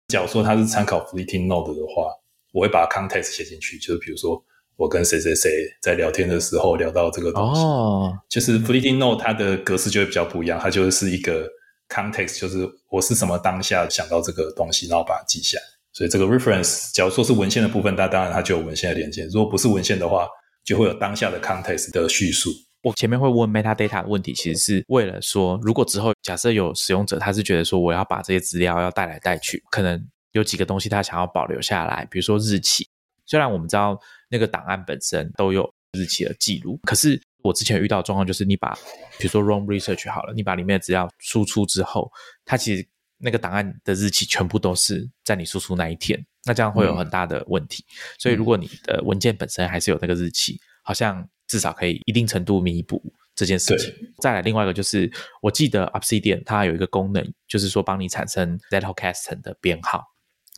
[0.09, 2.13] 假如说它是参考 Fleeting Note 的话，
[2.53, 3.79] 我会把 Context 写进去。
[3.79, 4.43] 就是比如说
[4.77, 5.51] 我跟谁谁谁
[5.81, 11.49] 在聊天的时候聊到这个东西，哦，就是 Fleeting Note 它的格式就会比较不一样，它就是一个
[11.89, 15.65] Context，就是我是什么当下想到这个东西，然后把它记下来。
[15.93, 20.29] 所以这个 Reference，假如说是文献的部分，那当然它就有文献的连接；如果不是文献的话，
[20.65, 22.51] 就会有当下的 context 的叙述。
[22.83, 32.89] 我前面会问 metadata 的问题，其实是为了说，如果之后假设有使用者，他是觉得说我要把这些资料要带来带去，可能有几个东西他想要保留下来，比如说日期。
[33.27, 38.73] 虽然我们知道那个档案本身都有日期的记录，可是我之前遇到状况就是，你把
[39.19, 42.11] 比如说 r o m research 好了，你把里面的资料输出之后，
[42.45, 42.87] 它其实
[43.21, 46.19] 那个档案的日期全部都是在你输出那一天。
[46.45, 47.85] 那这样会有很大的问题，
[48.19, 53.03] 所以如果你的文件本身还是有那个日期，好像至少可以一定程度弥补
[53.37, 53.95] 这件事情。
[54.23, 55.11] 再来另外一个就是，
[55.43, 60.03] 我记得 Obsidian 它有一个功能，就是说帮你产生 Zettelkasten 的编号。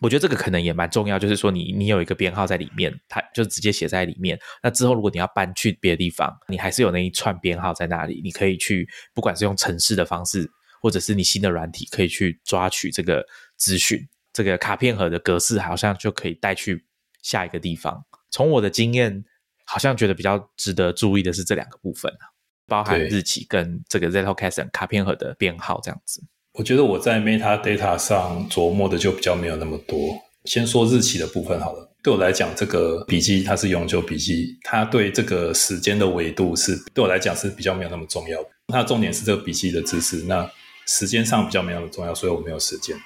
[0.00, 4.38] 我觉得这个可能也蛮重要，就是说你你有一个编号在里面，它就直接写在里面。
[4.62, 10.48] 那之后如果你要搬去别的地方，你还是有那一串编号在那里，你可以去，不管是用城市的方式，
[10.82, 13.24] 或者是你新的软体，可以去抓取这个
[13.56, 14.06] 资讯。
[14.32, 16.84] 这个卡片盒的格式好像就可以带去
[17.22, 18.04] 下一个地方。
[18.30, 19.24] 从我的经验，
[19.64, 22.26] 好像觉得比较值得注意的是这两个部分啊，
[22.66, 26.22] 包含日期跟这个 Zettelkasten 卡片盒的编号这样子。
[26.54, 29.96] 我觉得我在 metadata 上琢磨的就比较没有那么多。
[30.44, 31.88] 先说日期的部分好了。
[32.02, 38.48] 对我来讲，这个笔记它是永久笔记，它对这个时间的维度是对我来讲是比较没有那么重要的。
[38.66, 40.50] 它的重点是这个笔记的知识，那
[40.86, 42.96] 时间上比较没有那么重要，所以我没有时间。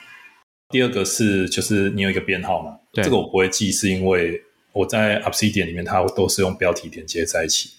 [0.70, 2.76] 第二个是，就是你有一个编号嘛？
[2.92, 4.40] 这个我不会记，是因为
[4.72, 7.70] 我在 Obsidian 里面，它都是用标题连接在一起，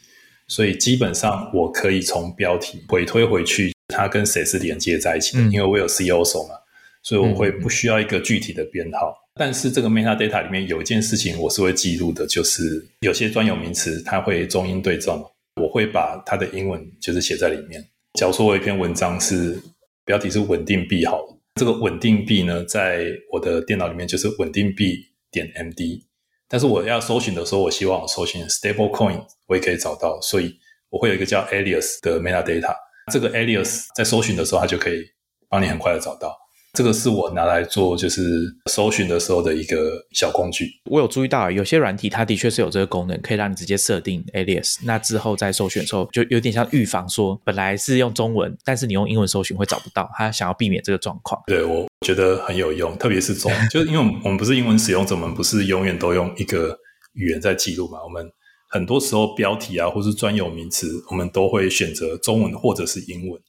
[0.47, 5.43] 所以基本上我可以从标题回推回去，它跟谁是连接在一起的。
[5.43, 6.55] 因为我有 C O S O 嘛，
[7.03, 9.13] 所以我会不需要一个具体的编号。
[9.35, 15.31] 但是这个 metadata 里面有一件事情我是会记录的，就是有些专有名词它会中英对照，
[15.61, 17.83] 我会把它的英文就是写在里面。
[18.17, 19.61] 假如说我一篇文章是
[20.07, 21.37] 标题是稳定币好了。
[21.55, 24.95] 这个稳定币呢，在我的电脑里面就是稳定币
[25.29, 26.05] 点 MD。
[26.47, 30.55] 但是我要搜寻的时候，我希望我搜寻 stable coin，我也可以找到，所以
[30.89, 32.73] 我会有一个叫 alias 的 metadata。
[33.11, 35.03] 这个 alias 在搜寻的时候，它就可以
[35.49, 36.33] 帮你很快的找到。
[36.73, 38.21] 这个是我拿来做就是
[38.69, 40.69] 搜寻的时候的一个小工具。
[40.91, 44.77] 我有注意到，有些软体它的确是有这个功能，可以让你直接设定 alias。
[44.83, 50.07] 那之后在搜寻的时候，就有点像预防，说本来是用中文，但是你用英文搜寻会找不到。
[50.15, 51.41] 它想要避免这个状况。
[51.47, 56.77] 对我觉得很有用，特别是中，就是因为我们我们不是英文使用者，我们不是永远都用一个
[57.13, 58.03] 语言在记录嘛。
[58.03, 58.23] 我们
[58.69, 63.41] 很多时候标题啊，或是专有名词，我们都会选择中文或者是英文，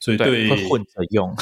[0.00, 1.32] 所以对会混着用。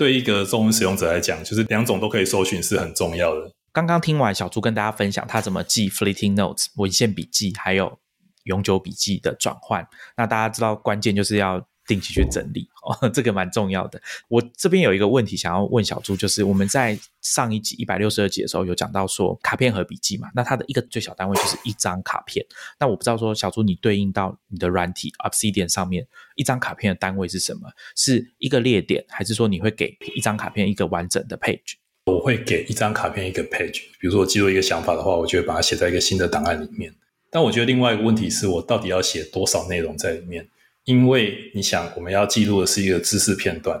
[0.00, 3.52] 对一个中文使用者来讲，就是两种都可以搜寻是很重要的。
[3.70, 7.98] 刚刚听完小朱跟大家分享他怎么记 fleeting notes 文献笔记，还有
[8.44, 9.86] 永久笔记的转换。
[10.16, 11.69] 那大家知道关键就是要。
[11.90, 14.00] 定期去整理哦， 这个蛮重要的。
[14.28, 22.46] 我这边有一个问题想要问小朱，就是我们在上一集一百六十二集的时候有讲到说卡片和笔记嘛，那它的一个最小单位就是一张卡片。
[22.78, 27.68] 那我不知道说小朱你对应到你的软体 Obsidian 上面一张卡片的单位是什么？
[27.96, 31.74] 是一个列点，还是说你会给一张卡片一个完整的 page？
[32.06, 33.80] 我会给一张卡片一个 page。
[33.98, 36.94] 比如说我记录一个想法的话，我就会把它写在一个新的档案里面。
[37.32, 40.48] 但我觉得另外一个问题是我到底要写多少内容在里面？
[40.84, 43.80] 因为你想，我们要记录的是一个知识片段，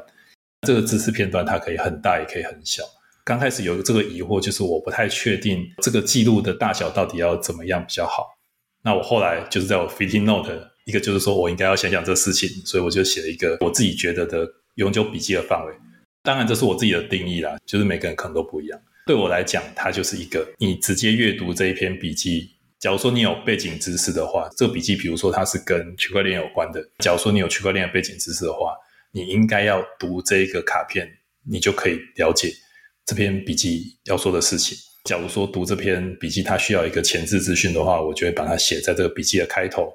[0.66, 2.82] 这个知识片段它可以很大，也可以很小。
[3.24, 8.28] 刚开始有这个疑惑，就是我不太确定这个记录的大小到底要怎么样比较好。
[8.82, 15.72] 那我后来就是在我 fitting note 一个，就是说我应该要想想这事情，所以我就写了一个我自己觉得的永久笔记的范围。
[16.22, 18.80] 当然，这是我自己的定义啦，就是每个人可能都不一样。
[19.06, 22.50] 对我来讲，它就是一个你直接阅读这一篇笔记。
[22.80, 26.82] 假如说你有背景知识的话，这个笔记，比如说它是跟区块链有关的。
[27.00, 28.74] 假如说你有区块链的背景知识的话，
[29.12, 31.06] 你应该要读这一个卡片，
[31.46, 32.50] 你就可以了解
[33.04, 34.78] 这篇笔记要说的事情。
[35.04, 39.92] 假如说读这篇笔记它需要一个前置资讯的话，我就会把它写在这个笔记的开头，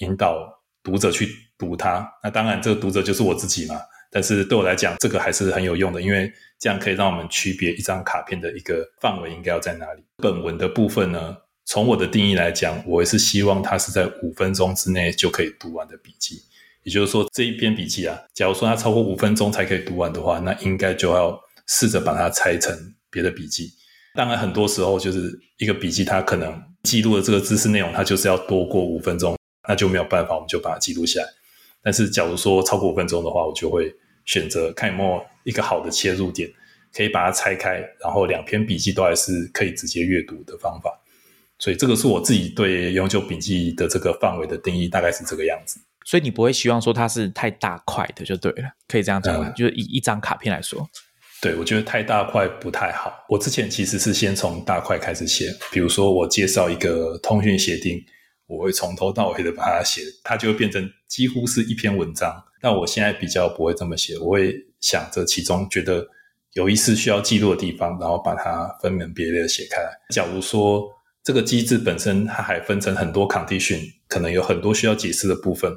[0.00, 2.06] 引导读者去读它。
[2.22, 3.80] 那当然，这个读者就是我自己嘛。
[4.10, 10.04] 但是对我来讲，这个还是很有用的，因为这样可以让我们区别一张卡片的一个范围应该要在哪里。
[10.18, 11.34] 本文的部分呢？
[11.66, 16.40] 从我的定义来讲，我也是希望它是在五分钟之内就可以读完的笔记。
[16.84, 23.72] 也就是说，这一篇笔记啊，假如说它超过五分钟才可以读完的话，那应该就要试着把它拆成别的笔记。
[24.14, 29.36] 当然，很多时候就是一个笔记，它可能记录的这个知识内容，它就是要多过五分钟，
[29.68, 31.26] 那就没有办法，我们就把它记录下来。
[31.82, 33.92] 但是，假如说超过五分钟的话，我就会
[34.24, 36.48] 选择看有没有一个好的切入点，
[36.94, 41.02] 可以把它拆开，然后两篇笔记都还是可以直接阅读的方法。
[41.58, 45.80] 所以这个是我自己对永久笔记的这个范围的定义，大概是这个样子。
[46.04, 49.50] 所以你不会希望说它是太大块的，就对了，可以这样讲吗？
[49.56, 50.88] 就是以一张卡片来说，
[51.42, 53.12] 对我觉得太大块不太好。
[53.28, 58.00] 我之前其实是先从大块开始写，比如说我介绍一个通讯协定，
[58.46, 62.32] 我会从头到尾的把它写，它就会变成几乎是一篇文章。
[62.60, 66.06] 但我现在比较不会这么写，我会想着其中觉得
[66.52, 69.90] 有意思需要记录的地方，然后把它分门别类的写开来。
[70.10, 70.88] 假如说
[71.26, 75.68] 这个机制本身，它还分成很多 condition，可能有很多需要解释的部分。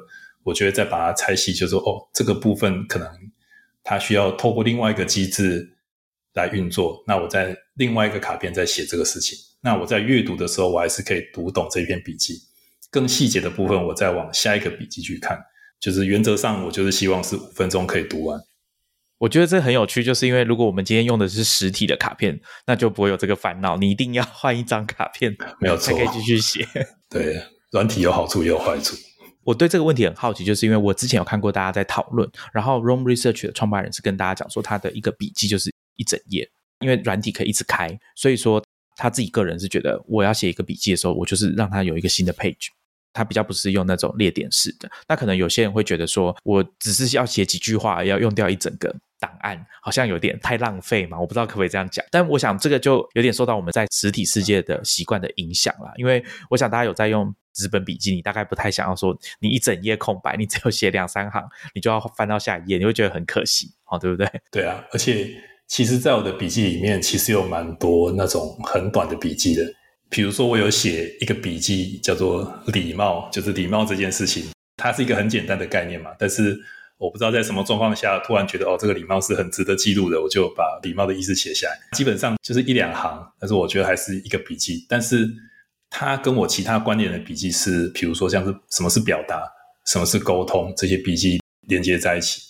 [0.44, 3.08] 我觉得再把它拆细，就说哦，这个部分可能
[3.82, 5.76] 它需要透过另外一个机制
[6.34, 7.02] 来运作。
[7.04, 9.36] 那我在另外一个卡片在写这个事情。
[9.60, 12.34] 那我在阅读的时候，我还是可以读懂这篇笔记。
[12.88, 15.36] 更细节的部分，我再往下一个笔记去看。
[15.80, 18.40] 就是原则上，我就是希望是五分钟可以读完。
[19.20, 23.76] 我觉得这很有趣，就是因为如果我们今天用的是实体的卡片，那就不会有这个烦恼。
[23.76, 26.66] 你一定要 换一张卡片， 没有错，才可以继续写。
[27.10, 27.38] 对，
[27.70, 28.96] 软体有好处也有坏处。
[29.44, 36.48] 我对这个问题很好奇，就是因为我之前有看过大家在讨论，然后 Room Research 的创办人是跟大家讲说，他的一个笔记就是一整页，
[36.80, 38.62] 因为软体可以一直开，所以说
[38.96, 42.68] 他自己个人是觉得，我要写一个笔记的时候，我就是让他有一个新的 page。
[43.12, 51.20] 它比较不是用那种列点式的，那可能有些人会觉得说，我只是要写几句话，要用掉一整个档案，好像有点太浪费嘛。
[51.20, 55.92] 我不知道可不可以这样讲，但我想这个就有点受到我们在实体世界的习惯的影响了。
[55.96, 64.26] 因为我想大家有在用纸本笔记，你大概不太想要说你一整页空白，你只有写两三行，你就要翻到下一页，你会觉得很可惜，哦，对不对？
[64.50, 65.28] 对啊，而且
[65.66, 69.62] 其实，在我的笔记里面，其实有蛮多那种很短的笔记的。
[70.08, 76.10] 比如说，我有写一个笔记，叫做“礼貌”，就是礼貌这件事情，它是一个很简单的概念嘛。
[76.18, 76.58] 但是
[77.00, 81.78] 我不知道在什么状况下，突然觉得哦，这个礼貌是很值得记录的，我就把礼貌的意思写下来。
[81.96, 84.84] 基本上就是一两行，但是我觉得还是一个笔记。
[84.86, 85.26] 但是
[85.88, 89.42] 它跟我其他观点的笔记是，比如说像是什么是表达，
[89.86, 92.42] 什么是沟通，这些笔记连接在一起。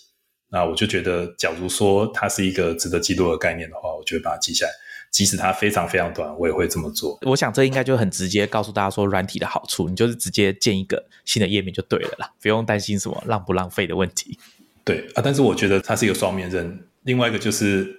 [0.49, 4.71] 那我就觉得，假如说它是一个值得记录的概念的话，我就会把它记下来。
[5.11, 7.19] 即使它非常非常短，我也会这么做。
[7.23, 14.39] 我想这应该就很直接告诉大家说，软体的好处，你就是直接建一个新的页面就对了啦，不用担心什么浪不浪费的问题。
[14.83, 16.79] 对啊，但是我觉得它是一个双面刃。
[17.03, 17.93] 另外一个就是，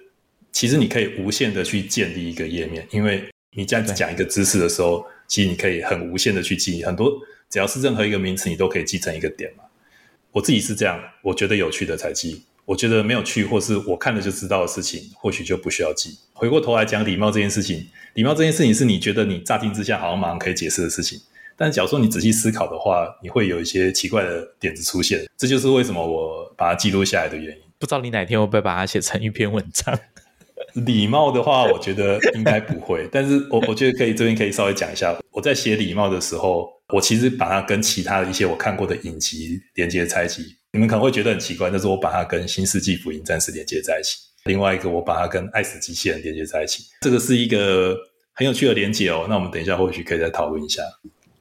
[0.51, 7.11] 其实你可以无限的去建立一个页面，因为你这样子讲一个知识的时候，其实你可以很无限的去记很多，
[7.49, 9.63] 只要是任何一个名词，你都可以记成一个点嘛。
[10.31, 12.43] 我自己是这样，我觉得有趣的才记。
[12.65, 16.17] 我觉得没有去，或是我看了就知道的事情，或许就不需要记。
[16.33, 21.19] 回过头来讲礼貌这件事情，礼貌这件事情是你觉得你乍听之下好像马上可以解释的事情，
[21.57, 25.25] 但假如说你仔细思考的话，你会有一些奇怪的点子出现。
[25.37, 27.63] 这就是为什么我把它记录下来的原因。
[27.77, 29.99] 不知道你哪天会不会把它写成一篇文章？
[30.85, 35.15] 礼貌的话，我觉得应该不会， 但是我我觉得可以这边可以稍微讲一下。
[35.31, 40.55] 我在写礼貌的时候，我其实把它跟其他的一些我看过的影集连接在一起。
[40.75, 44.17] 你们可能会觉得很奇怪，但是我把它跟《新世纪福音战士》连接在一起。
[44.45, 46.85] 另外一个，我把它跟《爱死机器人》连接在一起。
[47.01, 47.95] 这个是一个
[48.33, 49.27] 很有趣的连接哦。
[49.29, 50.81] 那我们等一下或许可以再讨论一下。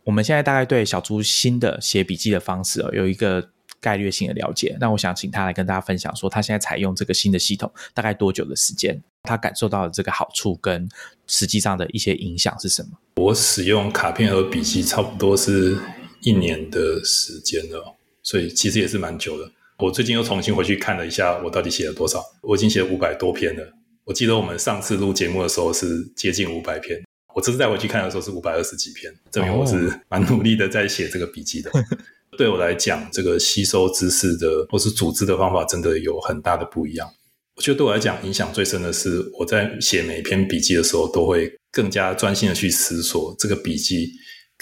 [0.05, 3.49] 我们现在大概对小猪新的写笔记的方式哦，有一个
[3.81, 4.77] 概略性的了解。
[4.79, 9.03] 那我想请他来跟大家分享，说他现在采用这个新的系统大概多久的时间？
[9.23, 10.87] 他感受到的这个好处跟
[11.27, 12.91] 实际上的一些影响是什么？
[13.17, 15.79] 我使用卡片和笔记差不多是
[16.21, 17.97] 一年的时间了。
[18.23, 19.51] 所以其实也是蛮久的。
[19.79, 22.23] 我最近又重新回去看了一下，我到底写了多少？
[22.43, 23.73] 我已经写了五百多篇了。
[24.05, 27.01] 我记得我们上次录节目的时候是接近五百篇，
[27.35, 31.71] 我这次再回去看的时候是五百二十几篇，证明我是 蛮努力的在写这个笔记的。
[32.39, 37.09] 对我来讲，这个吸收知识的或是组织的方法真的有很大的不一样。
[37.57, 44.11] 我觉得对我来讲影响最深的是，我在写每一篇笔记的时候，都会更加专心的去思索这个笔记。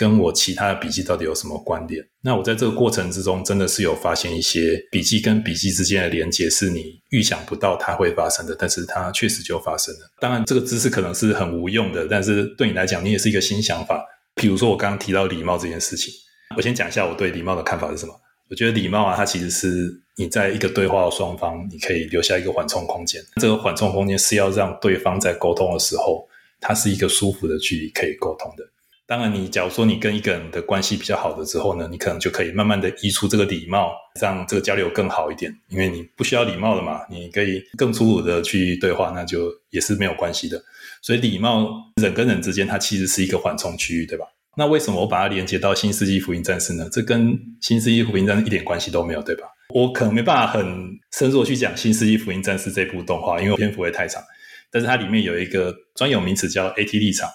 [0.01, 2.03] 跟我其他的笔记到底有什么关联？
[2.23, 10.01] 那我在这个过程之中，真的是有发现一些笔记跟笔记之间的连接，是你预想不到它会发生的，但是它确实就发生了。
[10.19, 14.03] 当然，这个知识可能是很无用的，但是对你来讲，你也是一个新想法。
[14.37, 16.15] 比如说，我刚刚提到礼貌这件事情，
[16.57, 18.15] 我先讲一下我对礼貌的看法是什么。
[18.49, 23.23] 我觉得礼貌啊，它其实是你在一个对话的双方，你可以留下一个缓冲空间。
[23.39, 26.27] 这个缓冲空间是要让对方在沟通的时候，
[26.59, 28.65] 它是一个舒服的距离可以沟通的。
[29.11, 33.91] 当然，你假如说你跟一个人的关系比较好的之后呢，你可能就可以慢慢的移出这个礼貌，
[34.21, 35.53] 让这个交流更好一点。
[35.67, 40.63] 因为你不需要礼貌了嘛，你可以更粗鲁的去对话，那就也是没有关系的。
[41.03, 41.69] 所以礼貌
[42.01, 44.25] 人跟人之间，它其实是一个缓冲区域，对吧？
[44.57, 46.89] 那为什么我把它连接到新世纪福音战士呢？
[46.93, 49.43] 这跟新世纪福音战士一点关系都没有，对吧？
[49.75, 54.23] 我可能没办法很深入去讲新世纪福音战士这部动画，因为篇幅会太长。
[54.71, 57.29] 但是它里面有一个专有名词叫 AT 立场。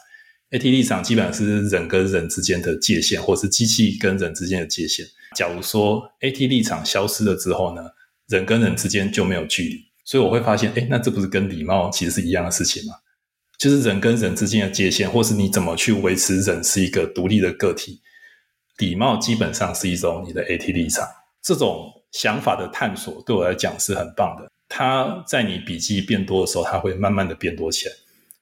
[0.56, 5.06] A T 立场基本上是人跟人之间的界限，或是机器跟人之间的界限。
[5.36, 7.82] 假如说 A T 立场消失了之后呢，
[8.30, 9.82] 人跟人之间就没有距离。
[10.06, 12.94] 所以我会发现，哎，那这不是跟礼貌其实是一样的事情吗？
[13.60, 18.00] 就是人跟人之间的界限，或是你怎么去维持人是一个独立的个体，
[18.78, 21.06] 礼貌基本上是一种你的 A T 立场。
[21.44, 24.50] 这种想法的探索对我来讲是很棒的。
[24.70, 27.94] 它在你笔记变多的时候，它会慢慢的变多起来。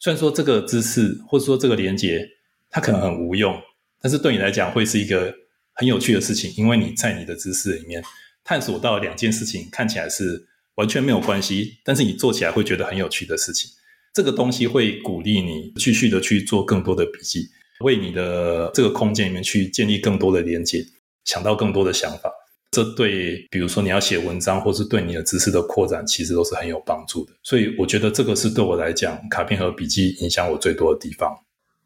[0.04, 2.28] 虽然说这个知识或者说这个连接，
[2.70, 3.58] 它可能很无用，
[4.02, 5.34] 但是对你来讲会是一个
[5.76, 8.04] 很有趣的事情，因为你在你的知识里面
[8.44, 10.46] 探索到两件事情，看起来是
[10.76, 13.72] 完全没有关系，但是你做起来会觉得很有趣的事情。
[14.14, 17.48] 这个东西会鼓励你继续的去做更多的笔记，
[17.80, 20.86] 为你的这个空间里面去建立更多的连接，
[21.24, 22.30] 想到更多的想法。
[22.74, 27.32] 这对，比如说你要写文章，或是对你的知识的扩展，其实都是很有帮助的。
[27.44, 31.32] 所以我觉得这个是对我来讲，卡片和笔记影响我最多的地方。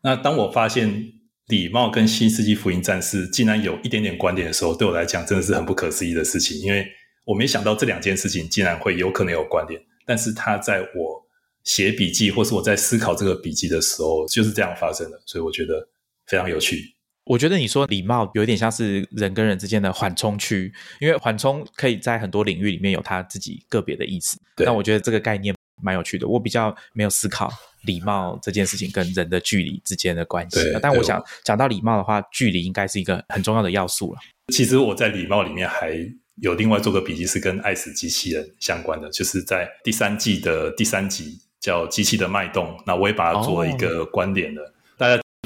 [0.01, 1.03] 那当我发现
[1.47, 6.87] 礼貌跟新世纪福音战士竟然有一点点关联的时候，对我来讲真的是很不可思议的事情，因为
[7.25, 9.81] 我没想到这两件事情竟然会有可能有关联。
[10.05, 11.21] 但是它在我
[11.63, 15.21] 写笔记，或是我在思考这个笔记的时候，就是这样发生的。
[15.25, 15.85] 所以我觉得
[16.25, 16.96] 非常有趣。
[17.27, 24.39] 我觉得你说礼貌有点像是人跟人之间的缓冲区，因为缓冲可以在很多领域里面有它自己个别的意思。
[24.57, 26.27] 那我觉得这个概念蛮有趣的。
[26.27, 27.51] 我比较没有思考
[27.83, 30.59] 礼貌这件事情跟人的距离之间的关系。
[30.81, 34.19] 但我想讲到礼貌的话，距离应该是一个很重要的要素了。
[34.53, 35.93] 其实我在礼貌里面还
[36.41, 44.61] 有另外做个笔记，是跟爱死机器人相关的，就是在第三季的第三集叫《机器的脉动》，那我也把它做了一个观点的。
[44.61, 44.76] 大家。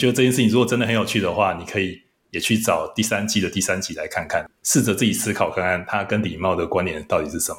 [0.02, 7.58] 觉得这件事情如果真的很有趣的话，你可以也去找第三季的第三集来看看，试着自己思考看看它跟礼貌的关联到底是什么。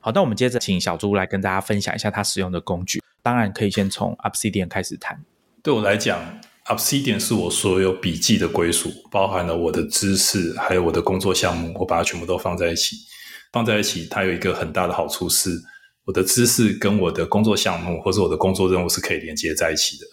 [0.00, 3.00] 好，那我们接着请小猪来跟大家分享一下他使用的工具。
[3.22, 5.24] 当然可以先从 Obsidian 开始谈。
[5.62, 6.20] 对我来讲
[6.64, 12.96] Obsidian 是我所有笔记的归属，包含了我的知识，还有我的工作项目，我把它全部都放在一起。
[13.52, 15.50] 放在一起，它有一个很大的好处是，
[16.04, 20.06] 我的知识跟我的工作项目或者我的工作任务是可以连接在一起的，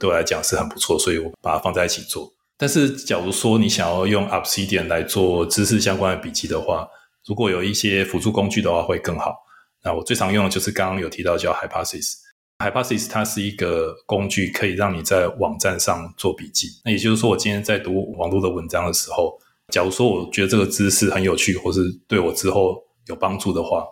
[0.00, 2.30] 对我来讲是很不错，所以我把它放在一起做。
[2.56, 6.86] 但是，假如说你想要用 Obsidian 来做知识相关的笔记的话，
[7.26, 9.34] 如果有一些辅助工具的话，会更好。
[9.82, 12.16] 那我最常用的就是刚刚有提到叫 Hypothesis。
[12.58, 16.68] Hypothesis 它是一个工具，可以让你在网站上做笔记。
[16.84, 19.38] 那也就是说，我今天在读网络的文章的时候，
[19.70, 23.84] 假如说我觉得这个知识很有趣，或是对我之后有帮助的话，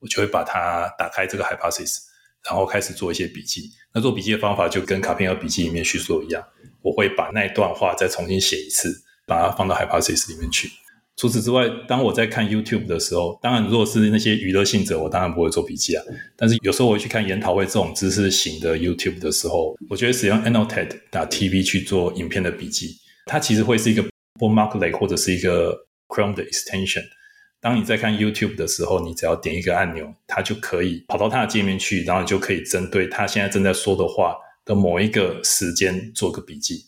[0.00, 1.98] 我就会把它打开这个 Hypothesis，
[2.44, 3.70] 然后开始做一些笔记。
[3.92, 6.42] 那做笔记的方法就跟卡片和笔记里面叙述一样，
[6.82, 10.70] 我会把那一段话再重新写一次，把它放到 Hypothesis 里面去。
[11.18, 16.04] 除此之外，当我在看 YouTube 的时候，当然如果是那些娱乐性者，我当然不会做笔记啊。
[16.36, 24.04] 但是有时候我会去看研讨会这种知识型的 YouTube 的时候，我觉得使用 Annotate 打 TV 去做影片的笔记，它其实会是一个
[24.38, 27.04] bomarkley 或者是一个 Chrome 的 extension。
[27.60, 36.84] 当你在看 YouTube 的时候，你只要点一个按钮，它就可以跑到它的界面去，然后你就可以针对它现在正在说的话的某一个时间做个笔记。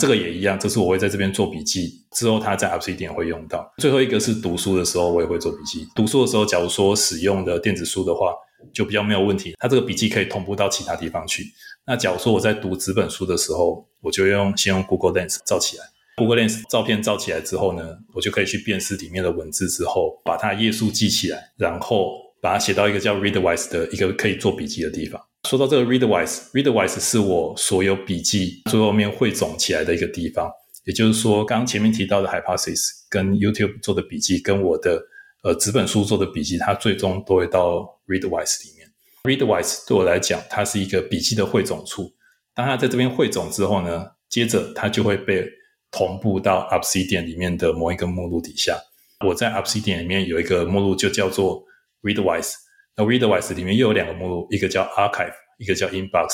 [0.00, 3.70] 这个也一样，这是我会在这边做笔记，之后它在 Obsidian 会用到。
[3.76, 5.86] 最后一个是读书的时候，我也会做笔记。
[5.94, 8.32] 读书的时候，假如说使用的电子书的话，
[8.72, 11.44] 就比较没有问题，它这个笔记可以同步到其他地方去。
[11.84, 15.84] 那假如说我在读纸本书的时候，我就用先用 Google Lens 照起来
[16.16, 25.20] ，Google Lens 照片照起来之后呢，我就可以去辨识里面的文字，之后把它页数记起来，然后把它写到一个叫 Readwise 的一个可以做笔记的地方。
[25.48, 30.50] 说到这个 Readwise，Readwise 是我所有笔记最后面汇总起来的一个地方。
[30.84, 35.00] 也就是说，刚刚前面提到的 Hypothesis 跟 YouTube 做的笔记，跟我的
[35.44, 38.88] 呃纸本书做的笔记，它最终都会到 Readwise 里面。
[39.22, 42.12] Readwise 对我来讲，它是一个笔记的汇总处。
[42.52, 45.48] 当它在这边汇总之后呢，接着它就会被
[45.92, 48.80] 同步到 Obsidian 里面的某一个目录底下。
[49.24, 51.62] 我在 Obsidian 里面有一个目录，就叫做
[52.02, 52.54] Readwise。
[52.96, 56.28] 那 Readwise 里面又有两个目录，一个叫 Archive，一个叫 Inbox。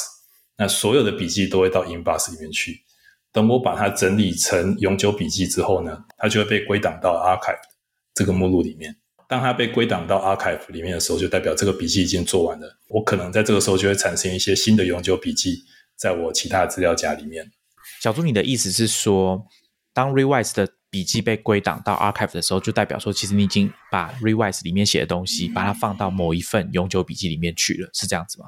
[0.56, 2.80] 那所有的笔记都会到 Inbox 里面去。
[3.30, 7.60] 等我把它整理成永久笔记之后呢，它就会被归档到 Archive
[8.14, 8.96] 这个目录里面。
[9.28, 12.78] 当它被归档到 Archive 里面的时候，就代表这个笔记已经做完了。
[12.88, 15.62] 我可能在这个时候就会产生一些新的永久笔记，
[15.94, 17.52] 在我其他资料夹里面。
[18.08, 19.46] 小朱，你的意思是说，
[19.92, 28.46] 当 Revise 的笔记被归档到 Archive 的时候，就代表说，其实你已经把 Revise 里面写的东西，把它放到某一份永久笔记里面去了，是这样子吗？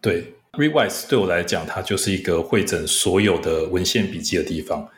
[0.00, 4.88] 对，Revise 对我来讲，它就是一个会整所有的文献笔记的地方。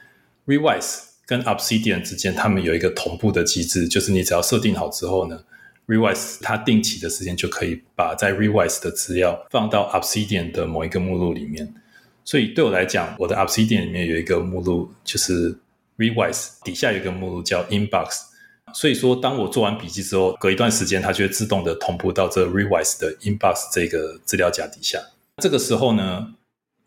[0.47, 5.45] Revise 跟 Obsidian 之间，他们有一个同步的机制，就是你只要设定好之后呢
[5.87, 11.75] ，Revise 它定期的时间就可以把在 Revise 的资料放到 Obsidian 的某一个目录里面。
[12.29, 15.59] 所以对我来讲，我的 Obsidian 里面有一个目录，就是
[15.97, 18.21] Revise 底下有一个目录叫 Inbox，
[18.75, 24.99] 所以说当我做完笔记之后，隔一段时间它就会自动的同步到这 Revise 的 Inbox 这个资料夹底下。
[25.39, 26.35] 这个时候呢，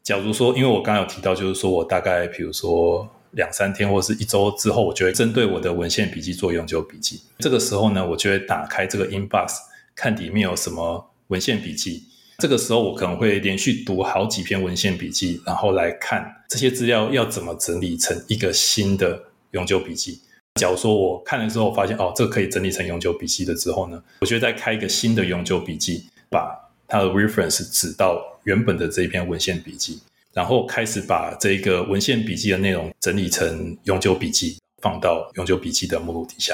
[0.03, 7.19] 假如说因为我刚刚有提到，就是说我大概比如说两三天或者是一周之后，我就会针对我的文献笔记做永久笔记。
[7.39, 9.55] 这个时候呢，我就会打开这个 Inbox，
[9.95, 12.10] 看里面有什么文献笔记。
[12.37, 19.21] 这个时候，我可能会连续读好几篇文献笔记，然后来看这些资料要怎么整理成一个新的
[19.51, 20.19] 永久笔记。
[20.55, 26.53] 假如说我看了之后发现，哦，这可以整理成永久笔记的之后呢，我就再开一个新的永久笔记，把
[26.87, 29.99] 它的 reference 指到原本的这一篇文献笔记，
[30.33, 36.53] 然后开始把这个文献笔记的内容整理成永久笔记，放到永久笔记的目录底下。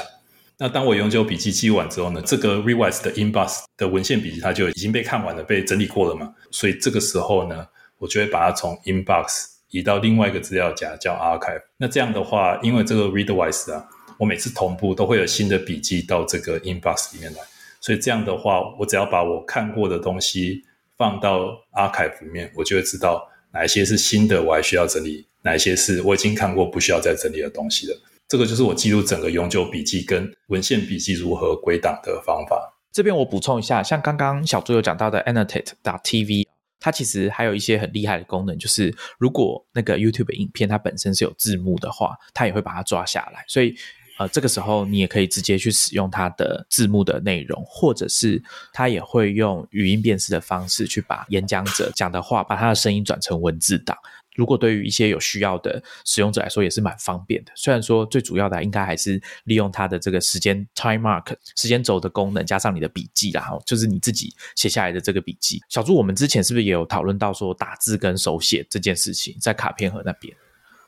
[0.60, 6.34] 那当我永久笔记记完之后呢，这个 revise 的 inbox 的文献笔记它就已经被看完了，被整理过了嘛。
[6.50, 7.64] 所以这个时候呢，
[7.98, 11.62] 我就会把它从 inbox 移到另外一个资料夹叫 archive。
[11.76, 13.86] 那这样的话，因为这个 readwise 啊，
[14.18, 17.40] 我每次同步都会有新的笔记到这个 inbox 里面来。
[17.80, 20.64] 所以这样的话，我只要把我看过的东西
[20.96, 27.96] 放到 archive 里面，我就会知道哪一些是新的，我还需要整理；哪一些是我已经看过不需要再整理的东西了。
[28.28, 32.74] 这个就是我记录整个永久笔记跟文献笔记如何归档的方法。
[32.92, 36.46] 这边我补充一下，像刚刚小朱有讲到的 Annotate TV，
[36.78, 43.42] 它其实还有一些很厉害的功能，就是如果那个 YouTube 影片它本身是有字幕的话，它也会把它抓下来。
[43.48, 43.74] 所以
[44.18, 53.96] 呃，这个时候你也可以直接去使用它的字幕的内容，或者是它也会用语音辨识的方式去把演讲者讲的话，把他的声音转成文字档。
[54.38, 57.50] 如果对于一些有需要的使用者来说，也是蛮方便的。
[57.56, 65.60] 虽然说最主要的应该还是利用它的这个时间 time mark 时间轴的功能，加上你的笔记啦，就是你自己写下来的这个笔记。
[65.68, 70.32] 小朱，我们之前是不是也有讨论到说打字跟手写这件事情，在卡片盒那边？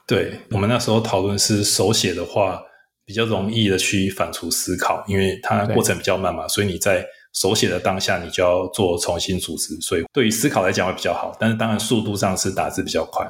[0.06, 2.62] 对我们那时候讨论是手写的话，
[3.04, 11.36] 比较容易的去反刍思考，因为它过程比较慢嘛，所以你在手写的当下，你就要做重新组织，所以对于思考来讲会比较好。
[11.38, 13.28] 但是当然速度上是打字比较快。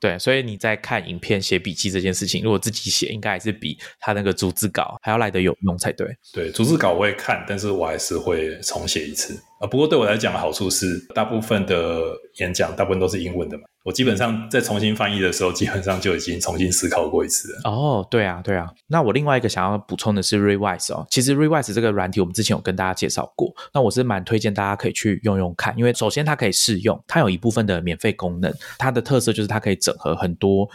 [0.00, 6.08] 对，所以你在看影片写笔记这件事情，如果自己写，应该还是比他那个逐字稿还要来得有用才对。
[6.32, 9.38] 对，逐字稿我会看，但是我还是会重写一次。
[9.60, 12.02] 啊，不过对我来讲的好处是，大部分的
[12.38, 13.64] 演讲大部分都是英文的嘛。
[13.84, 17.60] 我基本上在重新翻译的时候，基本上就已经重新思考过一次了。
[17.64, 18.66] 哦，对啊，对啊。
[18.88, 30.66] 那我另外一个想要补充的是 Revise 哦，其实 Revise 这个软体我们之前有跟大家介绍过，那我是蛮推荐大家可以去用用看，因为首先它可以试用，它有一部分的免费功能，它的特色就是它可以整合很多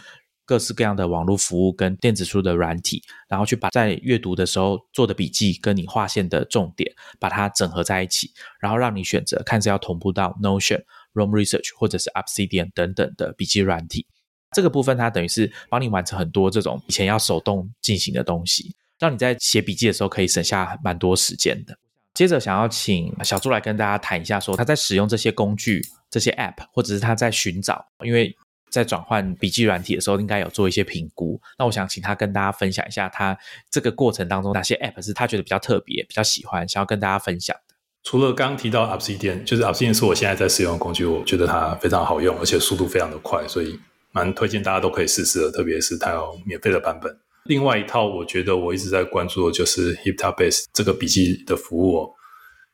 [0.46, 10.82] 各式各样的网络服务跟电子书的软体，然后去把在阅读的时候做的笔记跟你划线的重点，把它整合在一起，然后让你选择看是要同步到 Notion。
[11.16, 14.06] Room Research 或者是 Obsidian 等等的笔记软体，
[14.52, 21.78] 这个部分它等于是帮你完成很多这种以前要手动进行的东西，让你在写笔记的时候可以省下蛮多时间的。
[22.12, 28.36] 接着想要请小朱来跟大家谈一下，说他在使用这些工具、这些 App，或者是他在寻找，因为
[28.70, 31.40] 在转换笔记软体的时候，应该有做一些评估。
[31.58, 33.36] 那我想请他跟大家分享一下，他
[33.70, 37.74] 这个过程当中哪些 App 是他觉得比较特别、比较喜欢，想要跟大家分享的。
[38.02, 43.78] 除了刚提到 Obsidian，就是 Obsidian 是我现在在使用的工具，我觉得它非常好用，而且速度非常的快，所以
[44.12, 45.50] 蛮推荐大家都可以试试的。
[45.50, 47.18] 特别是它有免费的版本。
[47.44, 52.10] 另外一套，我觉得我一直在关注的就是 HipTabase 这个笔记的服务哦。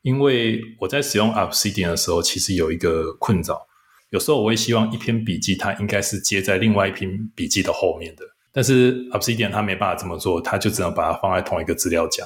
[0.03, 3.66] 因为我在使用 Obsidian 的时候，其实有一个困扰，
[4.13, 12.23] 有时候我会希望一篇笔记它应该是接在另外一篇笔记的后面的，但是 Obsidian 它没办法这么做，它就只能把它放在同一个资料夹。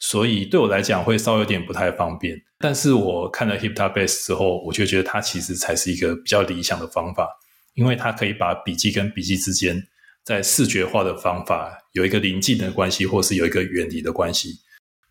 [0.00, 7.28] 所以对我来讲会稍微有点不太方便，但是我看了 HipTabase 之后，我就觉得它其实才是一个比较理想的方法，
[7.74, 9.80] 因为它可以把笔记跟笔记之间
[10.24, 14.48] 在视觉化的方法有一个临近的关系，或是有一个远离的关系，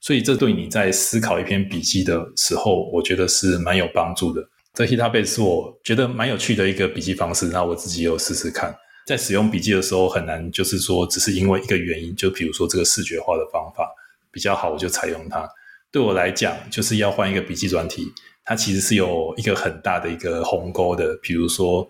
[0.01, 4.41] 所以这对你在思考一篇笔记的时候，我觉得是蛮有帮助的。
[4.73, 13.89] 这 HipTabase 是我觉得蛮有趣的一个笔记方式，那我自己有试试看，在使用笔记的时候很难，就是说只是因为一个原因，就比如说这个视觉化的方法。
[14.31, 15.47] 比较好，我就采用它。
[15.91, 18.11] 对我来讲，就是要换一个笔记软体，
[18.43, 21.15] 它其实是有一个很大的一个鸿沟的。
[21.21, 21.87] 比如说，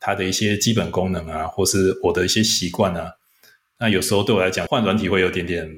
[0.00, 3.12] 它的一些基本功能啊，或是我的一些习惯啊，
[3.78, 5.70] 那有时候对我来讲，换软体会有点点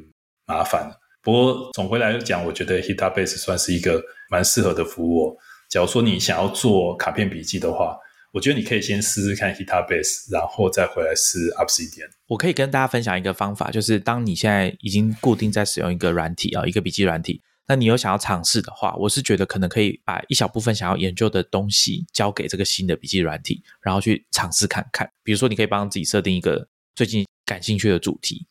[0.46, 0.90] 麻烦。
[1.20, 5.38] 不过总归来讲，我觉得 Hitabase 算是一个蛮适合的服务。
[5.68, 7.96] 假如说你想要做卡片笔记的话。
[8.32, 12.10] 我觉得你可以先试试看 HitBase，然后再回来试 Obsidian。
[12.26, 25.10] 我可以跟大家分享一个方法，就是当你现在已经固定在使用一个软体啊，一个笔记软体，那你有想要尝试的话，我是觉得可能可以把一小部分想要研究的东西交给这个新的笔记软体，然后去尝试看看。
[25.22, 28.46] 比如说，你可以帮自己设定一个最近感兴趣的主题，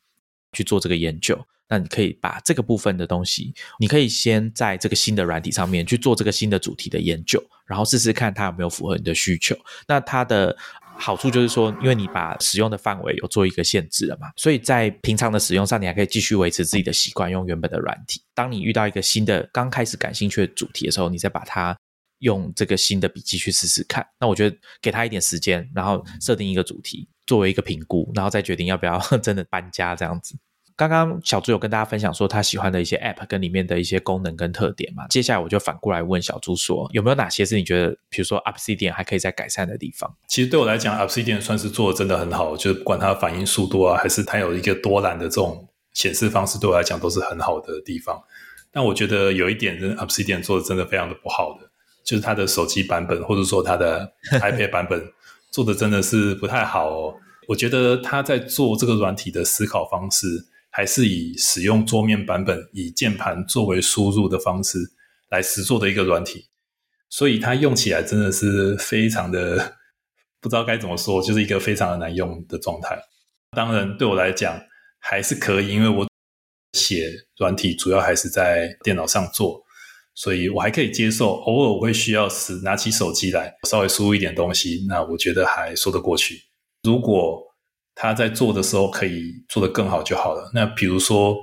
[0.54, 1.46] 去做这个研究。
[1.68, 9.56] 那你可以把这个部分的东西，你可以先在这个新的软体上面去做这个新的主题的研究，然后试试看它有没有符合你的需求。
[9.88, 10.56] 那它的
[10.98, 18.22] 好处就是说，因为你把使用的范围有做一个限制了嘛，所以在平常的使用上，你还可以继续维持自己的习惯，用原本的软体。
[18.34, 21.76] 当你遇到一个新的刚开始感兴趣的主题的时候，你再把它
[22.20, 24.06] 用这个新的笔记去试试看。
[24.20, 30.38] 那我觉得给他一点时间，然后设定一个主题作为一个评估，然后再决定要不要 真的搬家这样子。
[30.78, 40.14] 刚刚小朱有跟大家分享说他喜欢的一些 App 跟里面的一些功能跟特点嘛，接下来我就反过来问小朱说，有没有哪些是你觉得，比如说 Obsidian 还可以再改善的地方？
[40.28, 48.22] 其实对我来讲，Obsidian 算是做的真的很好，就是不管它反应速度啊，还是它有一个多栏的这种显示方式，对我来讲都是很好的地方。
[48.70, 51.70] 但我觉得有一点，Obsidian 做的真的非常的不好的，
[52.04, 54.12] 就是它的手机版本或者说它的
[54.42, 55.02] iPad 版本
[55.52, 57.14] 做的真的是不太好哦。
[57.48, 60.48] 我觉得他在做这个软体的思考方式。
[60.76, 64.78] 还是以使用桌面版本，以键盘作为输入的方式
[65.30, 66.50] 来实做的一个软体，
[67.10, 69.78] 所以它用起来真的是非常的
[70.42, 73.02] 不知道该怎么说，就是一个非常的难用的状态。
[73.56, 74.60] 当然，对我来讲
[75.00, 76.06] 还是可以，因为我
[76.74, 79.64] 写软体主要还是在电脑上做，
[80.14, 81.36] 所以我还可以接受。
[81.36, 86.42] 偶尔我会需要是拿起手机来稍微输入一点东西，那我觉得还说得过去。
[86.84, 87.42] 如果
[87.96, 90.52] 他在做的时候可以做得更好就好了。
[90.54, 91.36] 那比如说，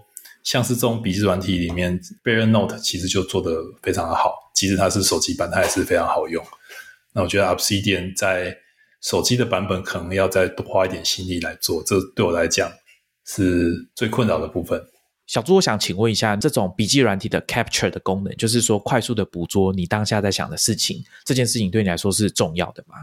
[0.44, 6.44] 像是这种笔记软体里面 b e a r Note 其实就做得非常的好，即使它是手机版，它也是非常好用。
[7.14, 8.56] 那我觉得 Obsidian 在
[9.00, 12.70] 手机的版本可能要再多花一点心力来做，这对我来讲
[13.26, 14.80] 是最困扰的部分。
[15.26, 22.96] 小朱，我想请问一下，这种笔记软体的 Capture 的功能，就是说快速的捕捉你当下在想的事情，这件事情对你来说是重要的吗？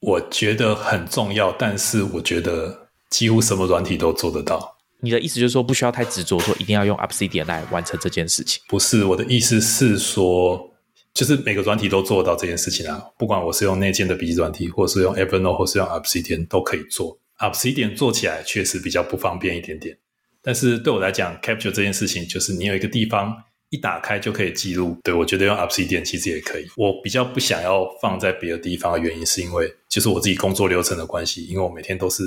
[0.00, 2.83] 我觉得很重要，但是我觉得
[3.14, 4.76] 几乎什么软体都做得到。
[4.98, 8.60] 你的意思就是说，不需要太执着，说一定要用 Obsidian 来完成这件事情？
[8.68, 10.68] 不是，我的意思是说，
[11.12, 13.00] 就是每个软体都做得到这件事情啊。
[13.16, 17.16] 不管我是用内建的笔记软体，或是用 Evernote，或是用 Obsidian，都可以做。
[17.38, 19.96] Obsidian 做起来确实比较不方便一点点，
[20.42, 23.32] 但是对我来讲，Capture 这件事情，就是你有一个地方。
[23.70, 26.66] 一打开就可以记录，对我觉得用 Obsidian 其实也可以。
[26.76, 32.22] 我比较不想要放在别的地方的原因，是因为就是我自己工作流程的关系，因为我每天都是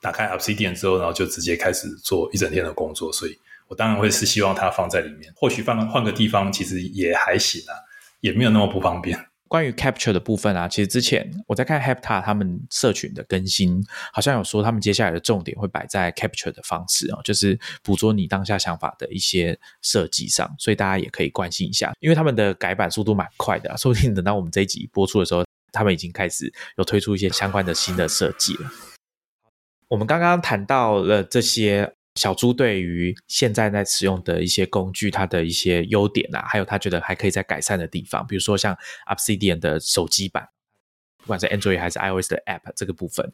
[0.00, 5.32] 打开 Obsidian 之后，然后就直接开始做一整天的工作，所以我当然会是希望它放在里面。
[5.36, 7.74] 或许放换个地方，其实也还行啊，
[8.20, 9.18] 也没有那么不方便。
[9.48, 13.82] 关于 capture 的部分啊，其实之前我在看 Hepta 他们社群的更新，
[14.12, 28.70] 好像有说他们接下来的重点会摆在 capture 的方式哦，就是捕捉你当下想法的一些设计上，所以大家也可以关心一下，因为他们的改版速度蛮快的，说不定等到我们这一集播出的时候，他们已经开始有推出一些相关的新的设计了。
[29.88, 31.94] 我们刚刚谈到了这些。
[32.14, 38.76] 小猪对于现在在使用的一些工具，它的一些优点啊，还有他觉得还可以再改善的地方，比如说像
[39.06, 40.48] Obsidian 的手机版，
[41.18, 43.30] 不管是 Android 还是 iOS 的 App 这个部分。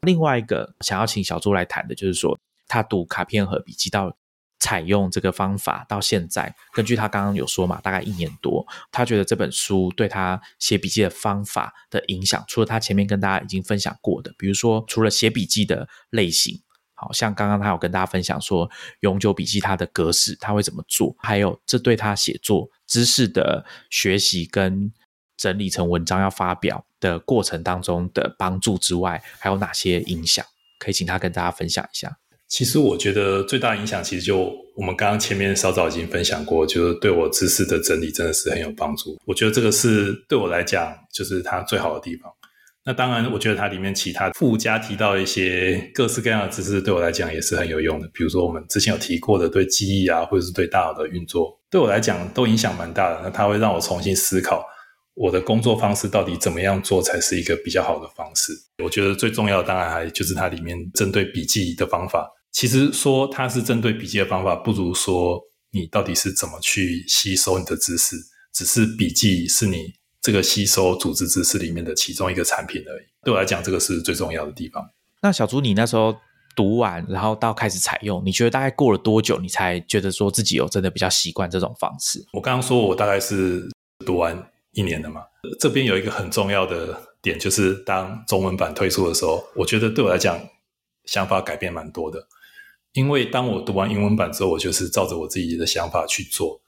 [0.00, 4.16] 另外一个想要请小猪来谈的，就是说他读卡片和笔记到
[4.58, 16.60] 采用这个方法到现在，根据他刚刚有说嘛，大概一年多，他觉得这本书对他写笔记的方法的影响，除了他前面跟大家已经分享过的，比如说除了写笔记的类型。
[16.96, 24.90] 好像刚刚他有跟大家分享说，永久笔记它的格式他会怎么做，还有这对他写作知识的学习跟
[25.36, 30.46] 整理成文章要发表的过程当中的帮助之外，还有哪些影响？
[30.78, 32.16] 可以请他跟大家分享一下。
[32.48, 39.16] 其实我觉得最大影响，其实就我们刚刚前面稍早已经分享过，就是对我知识的整理真的是很有帮助。
[39.26, 42.30] 我觉得这个是对我来讲，就是它最好的地方。
[42.86, 48.06] 那当然，我觉得它里面其他附加提到一些各式各样的知识，对我来讲也是很有用的。
[48.12, 53.22] 比如说我们之前有提过的对记忆啊，或者是对大脑的运作，对我来讲都影响蛮大的。
[53.24, 54.62] 那它会让我重新思考
[55.14, 58.52] 我的工作方式到底怎么样做才是一个比较好的方式。
[58.82, 62.30] 我觉得最重要的当然还就是它里面针对笔记的方法。
[62.52, 65.40] 其实说它是针对笔记的方法，不如说
[65.72, 68.16] 你到底是怎么去吸收你的知识。
[68.52, 69.94] 只是笔记是你。
[70.24, 74.82] 这个吸收组织知识里面的其中一个产品而已，对我来讲，这个是最重要的地方。
[75.20, 76.16] 那小朱，你那时候
[76.56, 82.24] 读完，然后到开始采用，你觉得大概过了多久，你才觉得说自己有真的比较习惯这种方式？
[82.32, 83.68] 我刚刚说我大概是
[84.06, 84.34] 读完
[84.74, 85.22] 一年的嘛，
[85.58, 90.38] 这边有一个很重要的点，就是当中文版推出的时候，我觉得对我来讲
[91.04, 92.26] 想法改变蛮多的，
[92.92, 96.60] 因为当我读完英文版之后，我就是照着我自己的想法去做。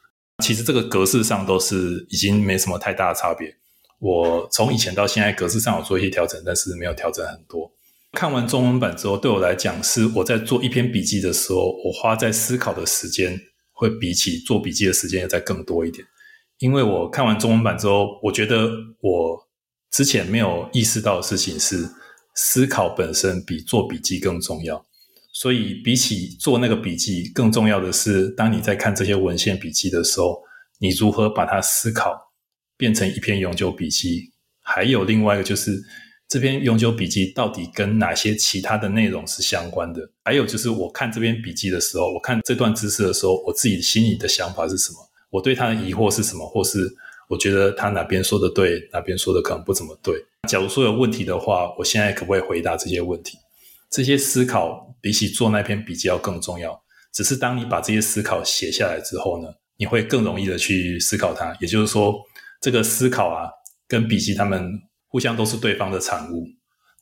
[0.44, 3.56] 其实这个格式上都是已经没什么太大的差别。
[3.98, 7.72] 我从以前到现在格式上有做一些调整，但是没有调整很多。
[8.12, 13.40] 看完中文版之后，对我来讲是我在做一篇笔记的时候，我花在思考的时间
[13.72, 16.06] 会比起做笔记的时间要再更多一点。
[16.58, 19.46] 因为我看完中文版之后，我觉得我
[19.90, 21.88] 之前没有意识到的事情是，
[22.34, 24.84] 思考本身比做笔记更重要。
[25.32, 30.42] 所以，比起做那个笔记，更重要的是，当你在看这些文献笔记的时候，
[30.78, 32.32] 你如何把它思考
[32.78, 34.32] 变成一篇永久笔记？
[34.62, 35.78] 还有另外一个就是，
[36.26, 40.00] 这篇永久笔记到底跟哪些其他的内容是相关的？
[40.24, 44.98] 还有就是，我看这篇笔记的时候，我看这段知识的时候，我自己心里的想法是什么？
[45.36, 46.46] 我对他的疑惑是什么？
[46.48, 46.90] 或是
[47.28, 50.14] 我觉得他哪边说的对，哪边说的可能不怎么对？
[50.48, 53.36] 假如说有问题的话，我现在可不可以回答这些问题？
[53.90, 56.82] 这些思考比起做那篇笔记要更重要。
[57.12, 61.54] 只是当你把这些思考写下来之后呢，你会更容易的去思考它。
[61.60, 62.14] 也就是说，
[62.62, 63.50] 这个思考啊，
[63.86, 64.72] 跟笔记他们
[65.08, 66.46] 互相都是对方的产物。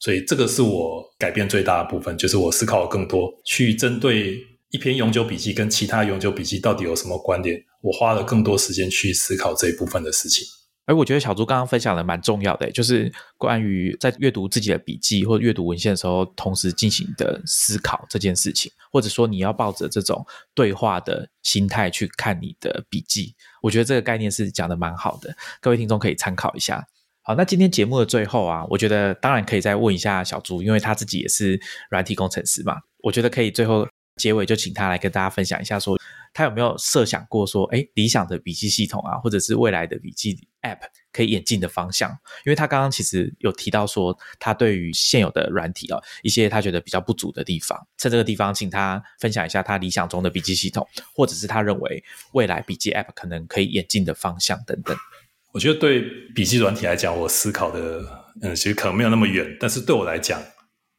[0.00, 4.36] 所以这个是我改变最大的部分，就是我思考更多，去针对
[4.74, 10.44] 一篇永久笔记跟其他永久笔记到底有什么关联，我花了更多时间去思考这一部分的事情。
[10.84, 26.84] 而我觉得小朱刚刚分享的蛮重要的，就是关于在阅读自己的笔记或者阅读文献的时候，同时进行的思考这件事情，或者说你要抱着这种对话的心态去看你的笔记，我觉得这个概念是讲的蛮好的，各位听众可以参考一下。
[27.22, 31.60] 好，那今天节目的最后啊，我觉得当然可以再问一下小朱，因为他自己也是
[31.90, 35.98] 软体工程师嘛，我觉得可以最后结尾就请他来跟大家分享一下说。
[36.36, 40.80] 他有没有设想过说，哎，理想的笔记系统啊，或者是未来的笔记 App
[41.12, 42.10] 可以演进的方向？
[42.44, 50.84] 因为他刚刚其实有提到说，他对于现有的软体啊，一些他觉得比较不足的地方，在这个地方，请他分享一下他理想中的笔记系统，
[51.14, 52.02] 或者是他认为
[52.32, 54.96] 未来笔记 App 可能可以演进的方向等等。
[55.52, 56.00] 我觉得对
[56.34, 58.00] 笔记软体来讲，我思考的
[58.42, 60.42] 嗯，其实可能没有那么远，但是对我来讲，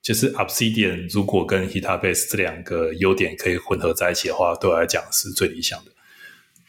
[0.05, 5.89] 就是 Obsidian 如果跟 Hitabase 这两个优点可以混合在一起的话，对我来讲是最理想的。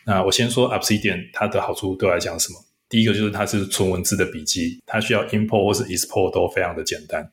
[0.07, 2.59] 那我先说 Obsidian 它的好处对我来讲什么？
[2.89, 7.31] 第一个就是它是纯文字的笔记，它需要 import 或是 export 都非常的简单。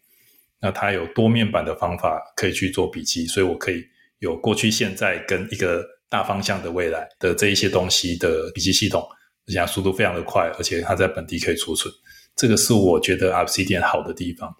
[0.59, 3.81] 那它有多面板的方法可以去做笔记，所以我可以
[4.19, 9.01] 有过去、现在跟一个大方向的未来的这一些东西的笔记系统，
[9.47, 11.93] 而且它速度非常的快，而且它在本地可以储存。
[12.35, 14.53] 这个是我觉得 Obsidian 好的地方。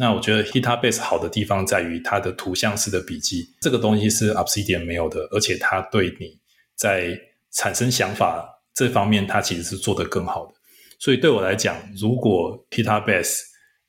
[0.00, 6.38] 那我觉得 Hitabase 好的地方在于它的图像式的笔记，这个东西是 Obsidian 没有的，而且它对你
[6.76, 7.20] 在
[7.50, 10.54] 产生想法这方面，它其实是做得更好的。
[11.00, 13.40] 所以对我来讲，如果 Hitabase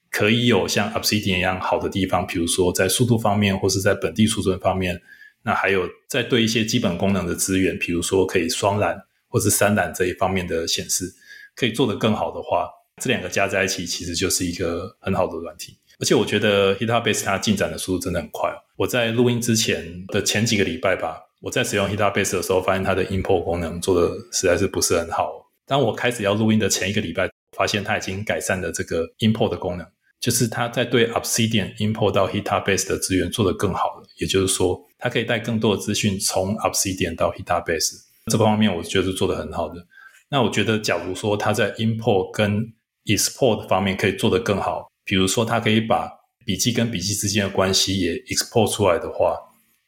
[0.10, 4.99] 可以有像 Obsidian 一样好的地方，比如说在速度方面，或是在本地储存方面，
[5.43, 11.14] 那还有在对一些基本功能的资源，比如说可以双览或是三览这一方面的显示，
[11.55, 12.68] 可以做得更好的话，
[12.99, 15.78] 这两个加在一起，其实就是一个很好的软体。
[16.00, 18.50] 而且我觉得 Hitabase 它进展的速度真的很快。
[18.78, 25.45] 我在录音之前的前几个礼拜吧，我在使用 Hitabase 的时候，发现它的 import 功能做的实在是不是很好。
[25.68, 29.86] 当我开始要录音的前一个礼拜，发现它已经改善了这个 import 的功能，
[30.22, 34.08] 就是它在对 Obsidian import 到 Hitabase 的资源做得更好了。
[34.20, 37.95] 也就是说，它可以带更多的资讯从 Obsidian 到 Hitabase，
[38.32, 39.86] 这方面我觉得是做得很好的。
[40.30, 42.74] 那我觉得，假如说它在 import 跟
[43.06, 44.88] export 方面可以做得更好。
[45.10, 46.07] 比如说，它可以把
[46.45, 49.36] 笔记跟笔记之间的关系也 export 出来的话，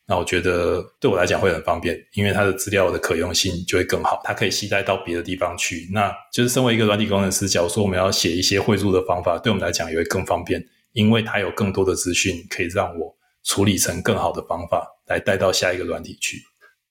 [0.08, 5.88] 那我觉得对我来讲会很方便，因为它的资料的可用性就会更好，它可以携带到别的地方去。
[5.94, 10.60] 那就是身为一个软体工程师，假如说我们要写一些汇入的方法，对我们来讲也会更方便，
[10.94, 16.42] 因为它有更多的资讯可以让我处理成更好的方法来带到下一个软体去。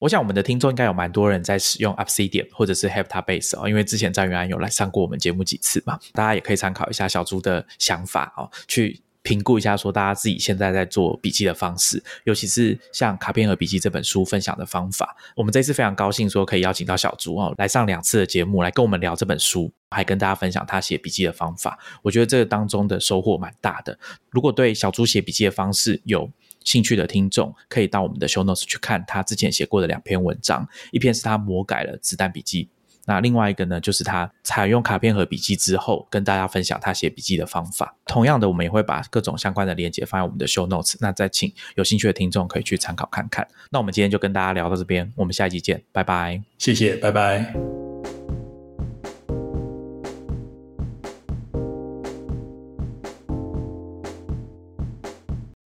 [0.00, 15.14] 我想我们的听众应该有蛮多人在使用 Obsidian 或者是 Hitabase 哦，因为之前张元安有来上过我们节目几次嘛，大家也可以参考一下小猪的想法哦，去评估一下说大家自己现在在做笔记的方式，尤其是像卡片和笔记这本书分享的方法。
[15.36, 21.78] 我们这次非常高兴说可以邀请到小猪哦来上两次的节目，来跟我们聊这本书，还跟大家分享他写笔记的方法。
[22.00, 23.98] 我觉得这个当中的收获蛮大的。
[24.30, 26.30] 如果对小猪写笔记的方式有
[26.64, 32.68] 兴趣的听众可以到我们的 show notes 去看他之前写过的两篇文章，一篇是他魔改了子弹笔记，
[33.06, 37.96] 那另外一个呢，就是他采用卡片和笔记之后，跟大家分享他写笔记的方法。
[38.06, 43.46] 同样的，我们也会把各种相关的链接放在我们的 show notes，那再请有兴趣的听众可以去参考看看。
[43.70, 47.89] 那我们今天就跟大家聊到这边，我们下一集见，拜拜，谢谢，拜拜。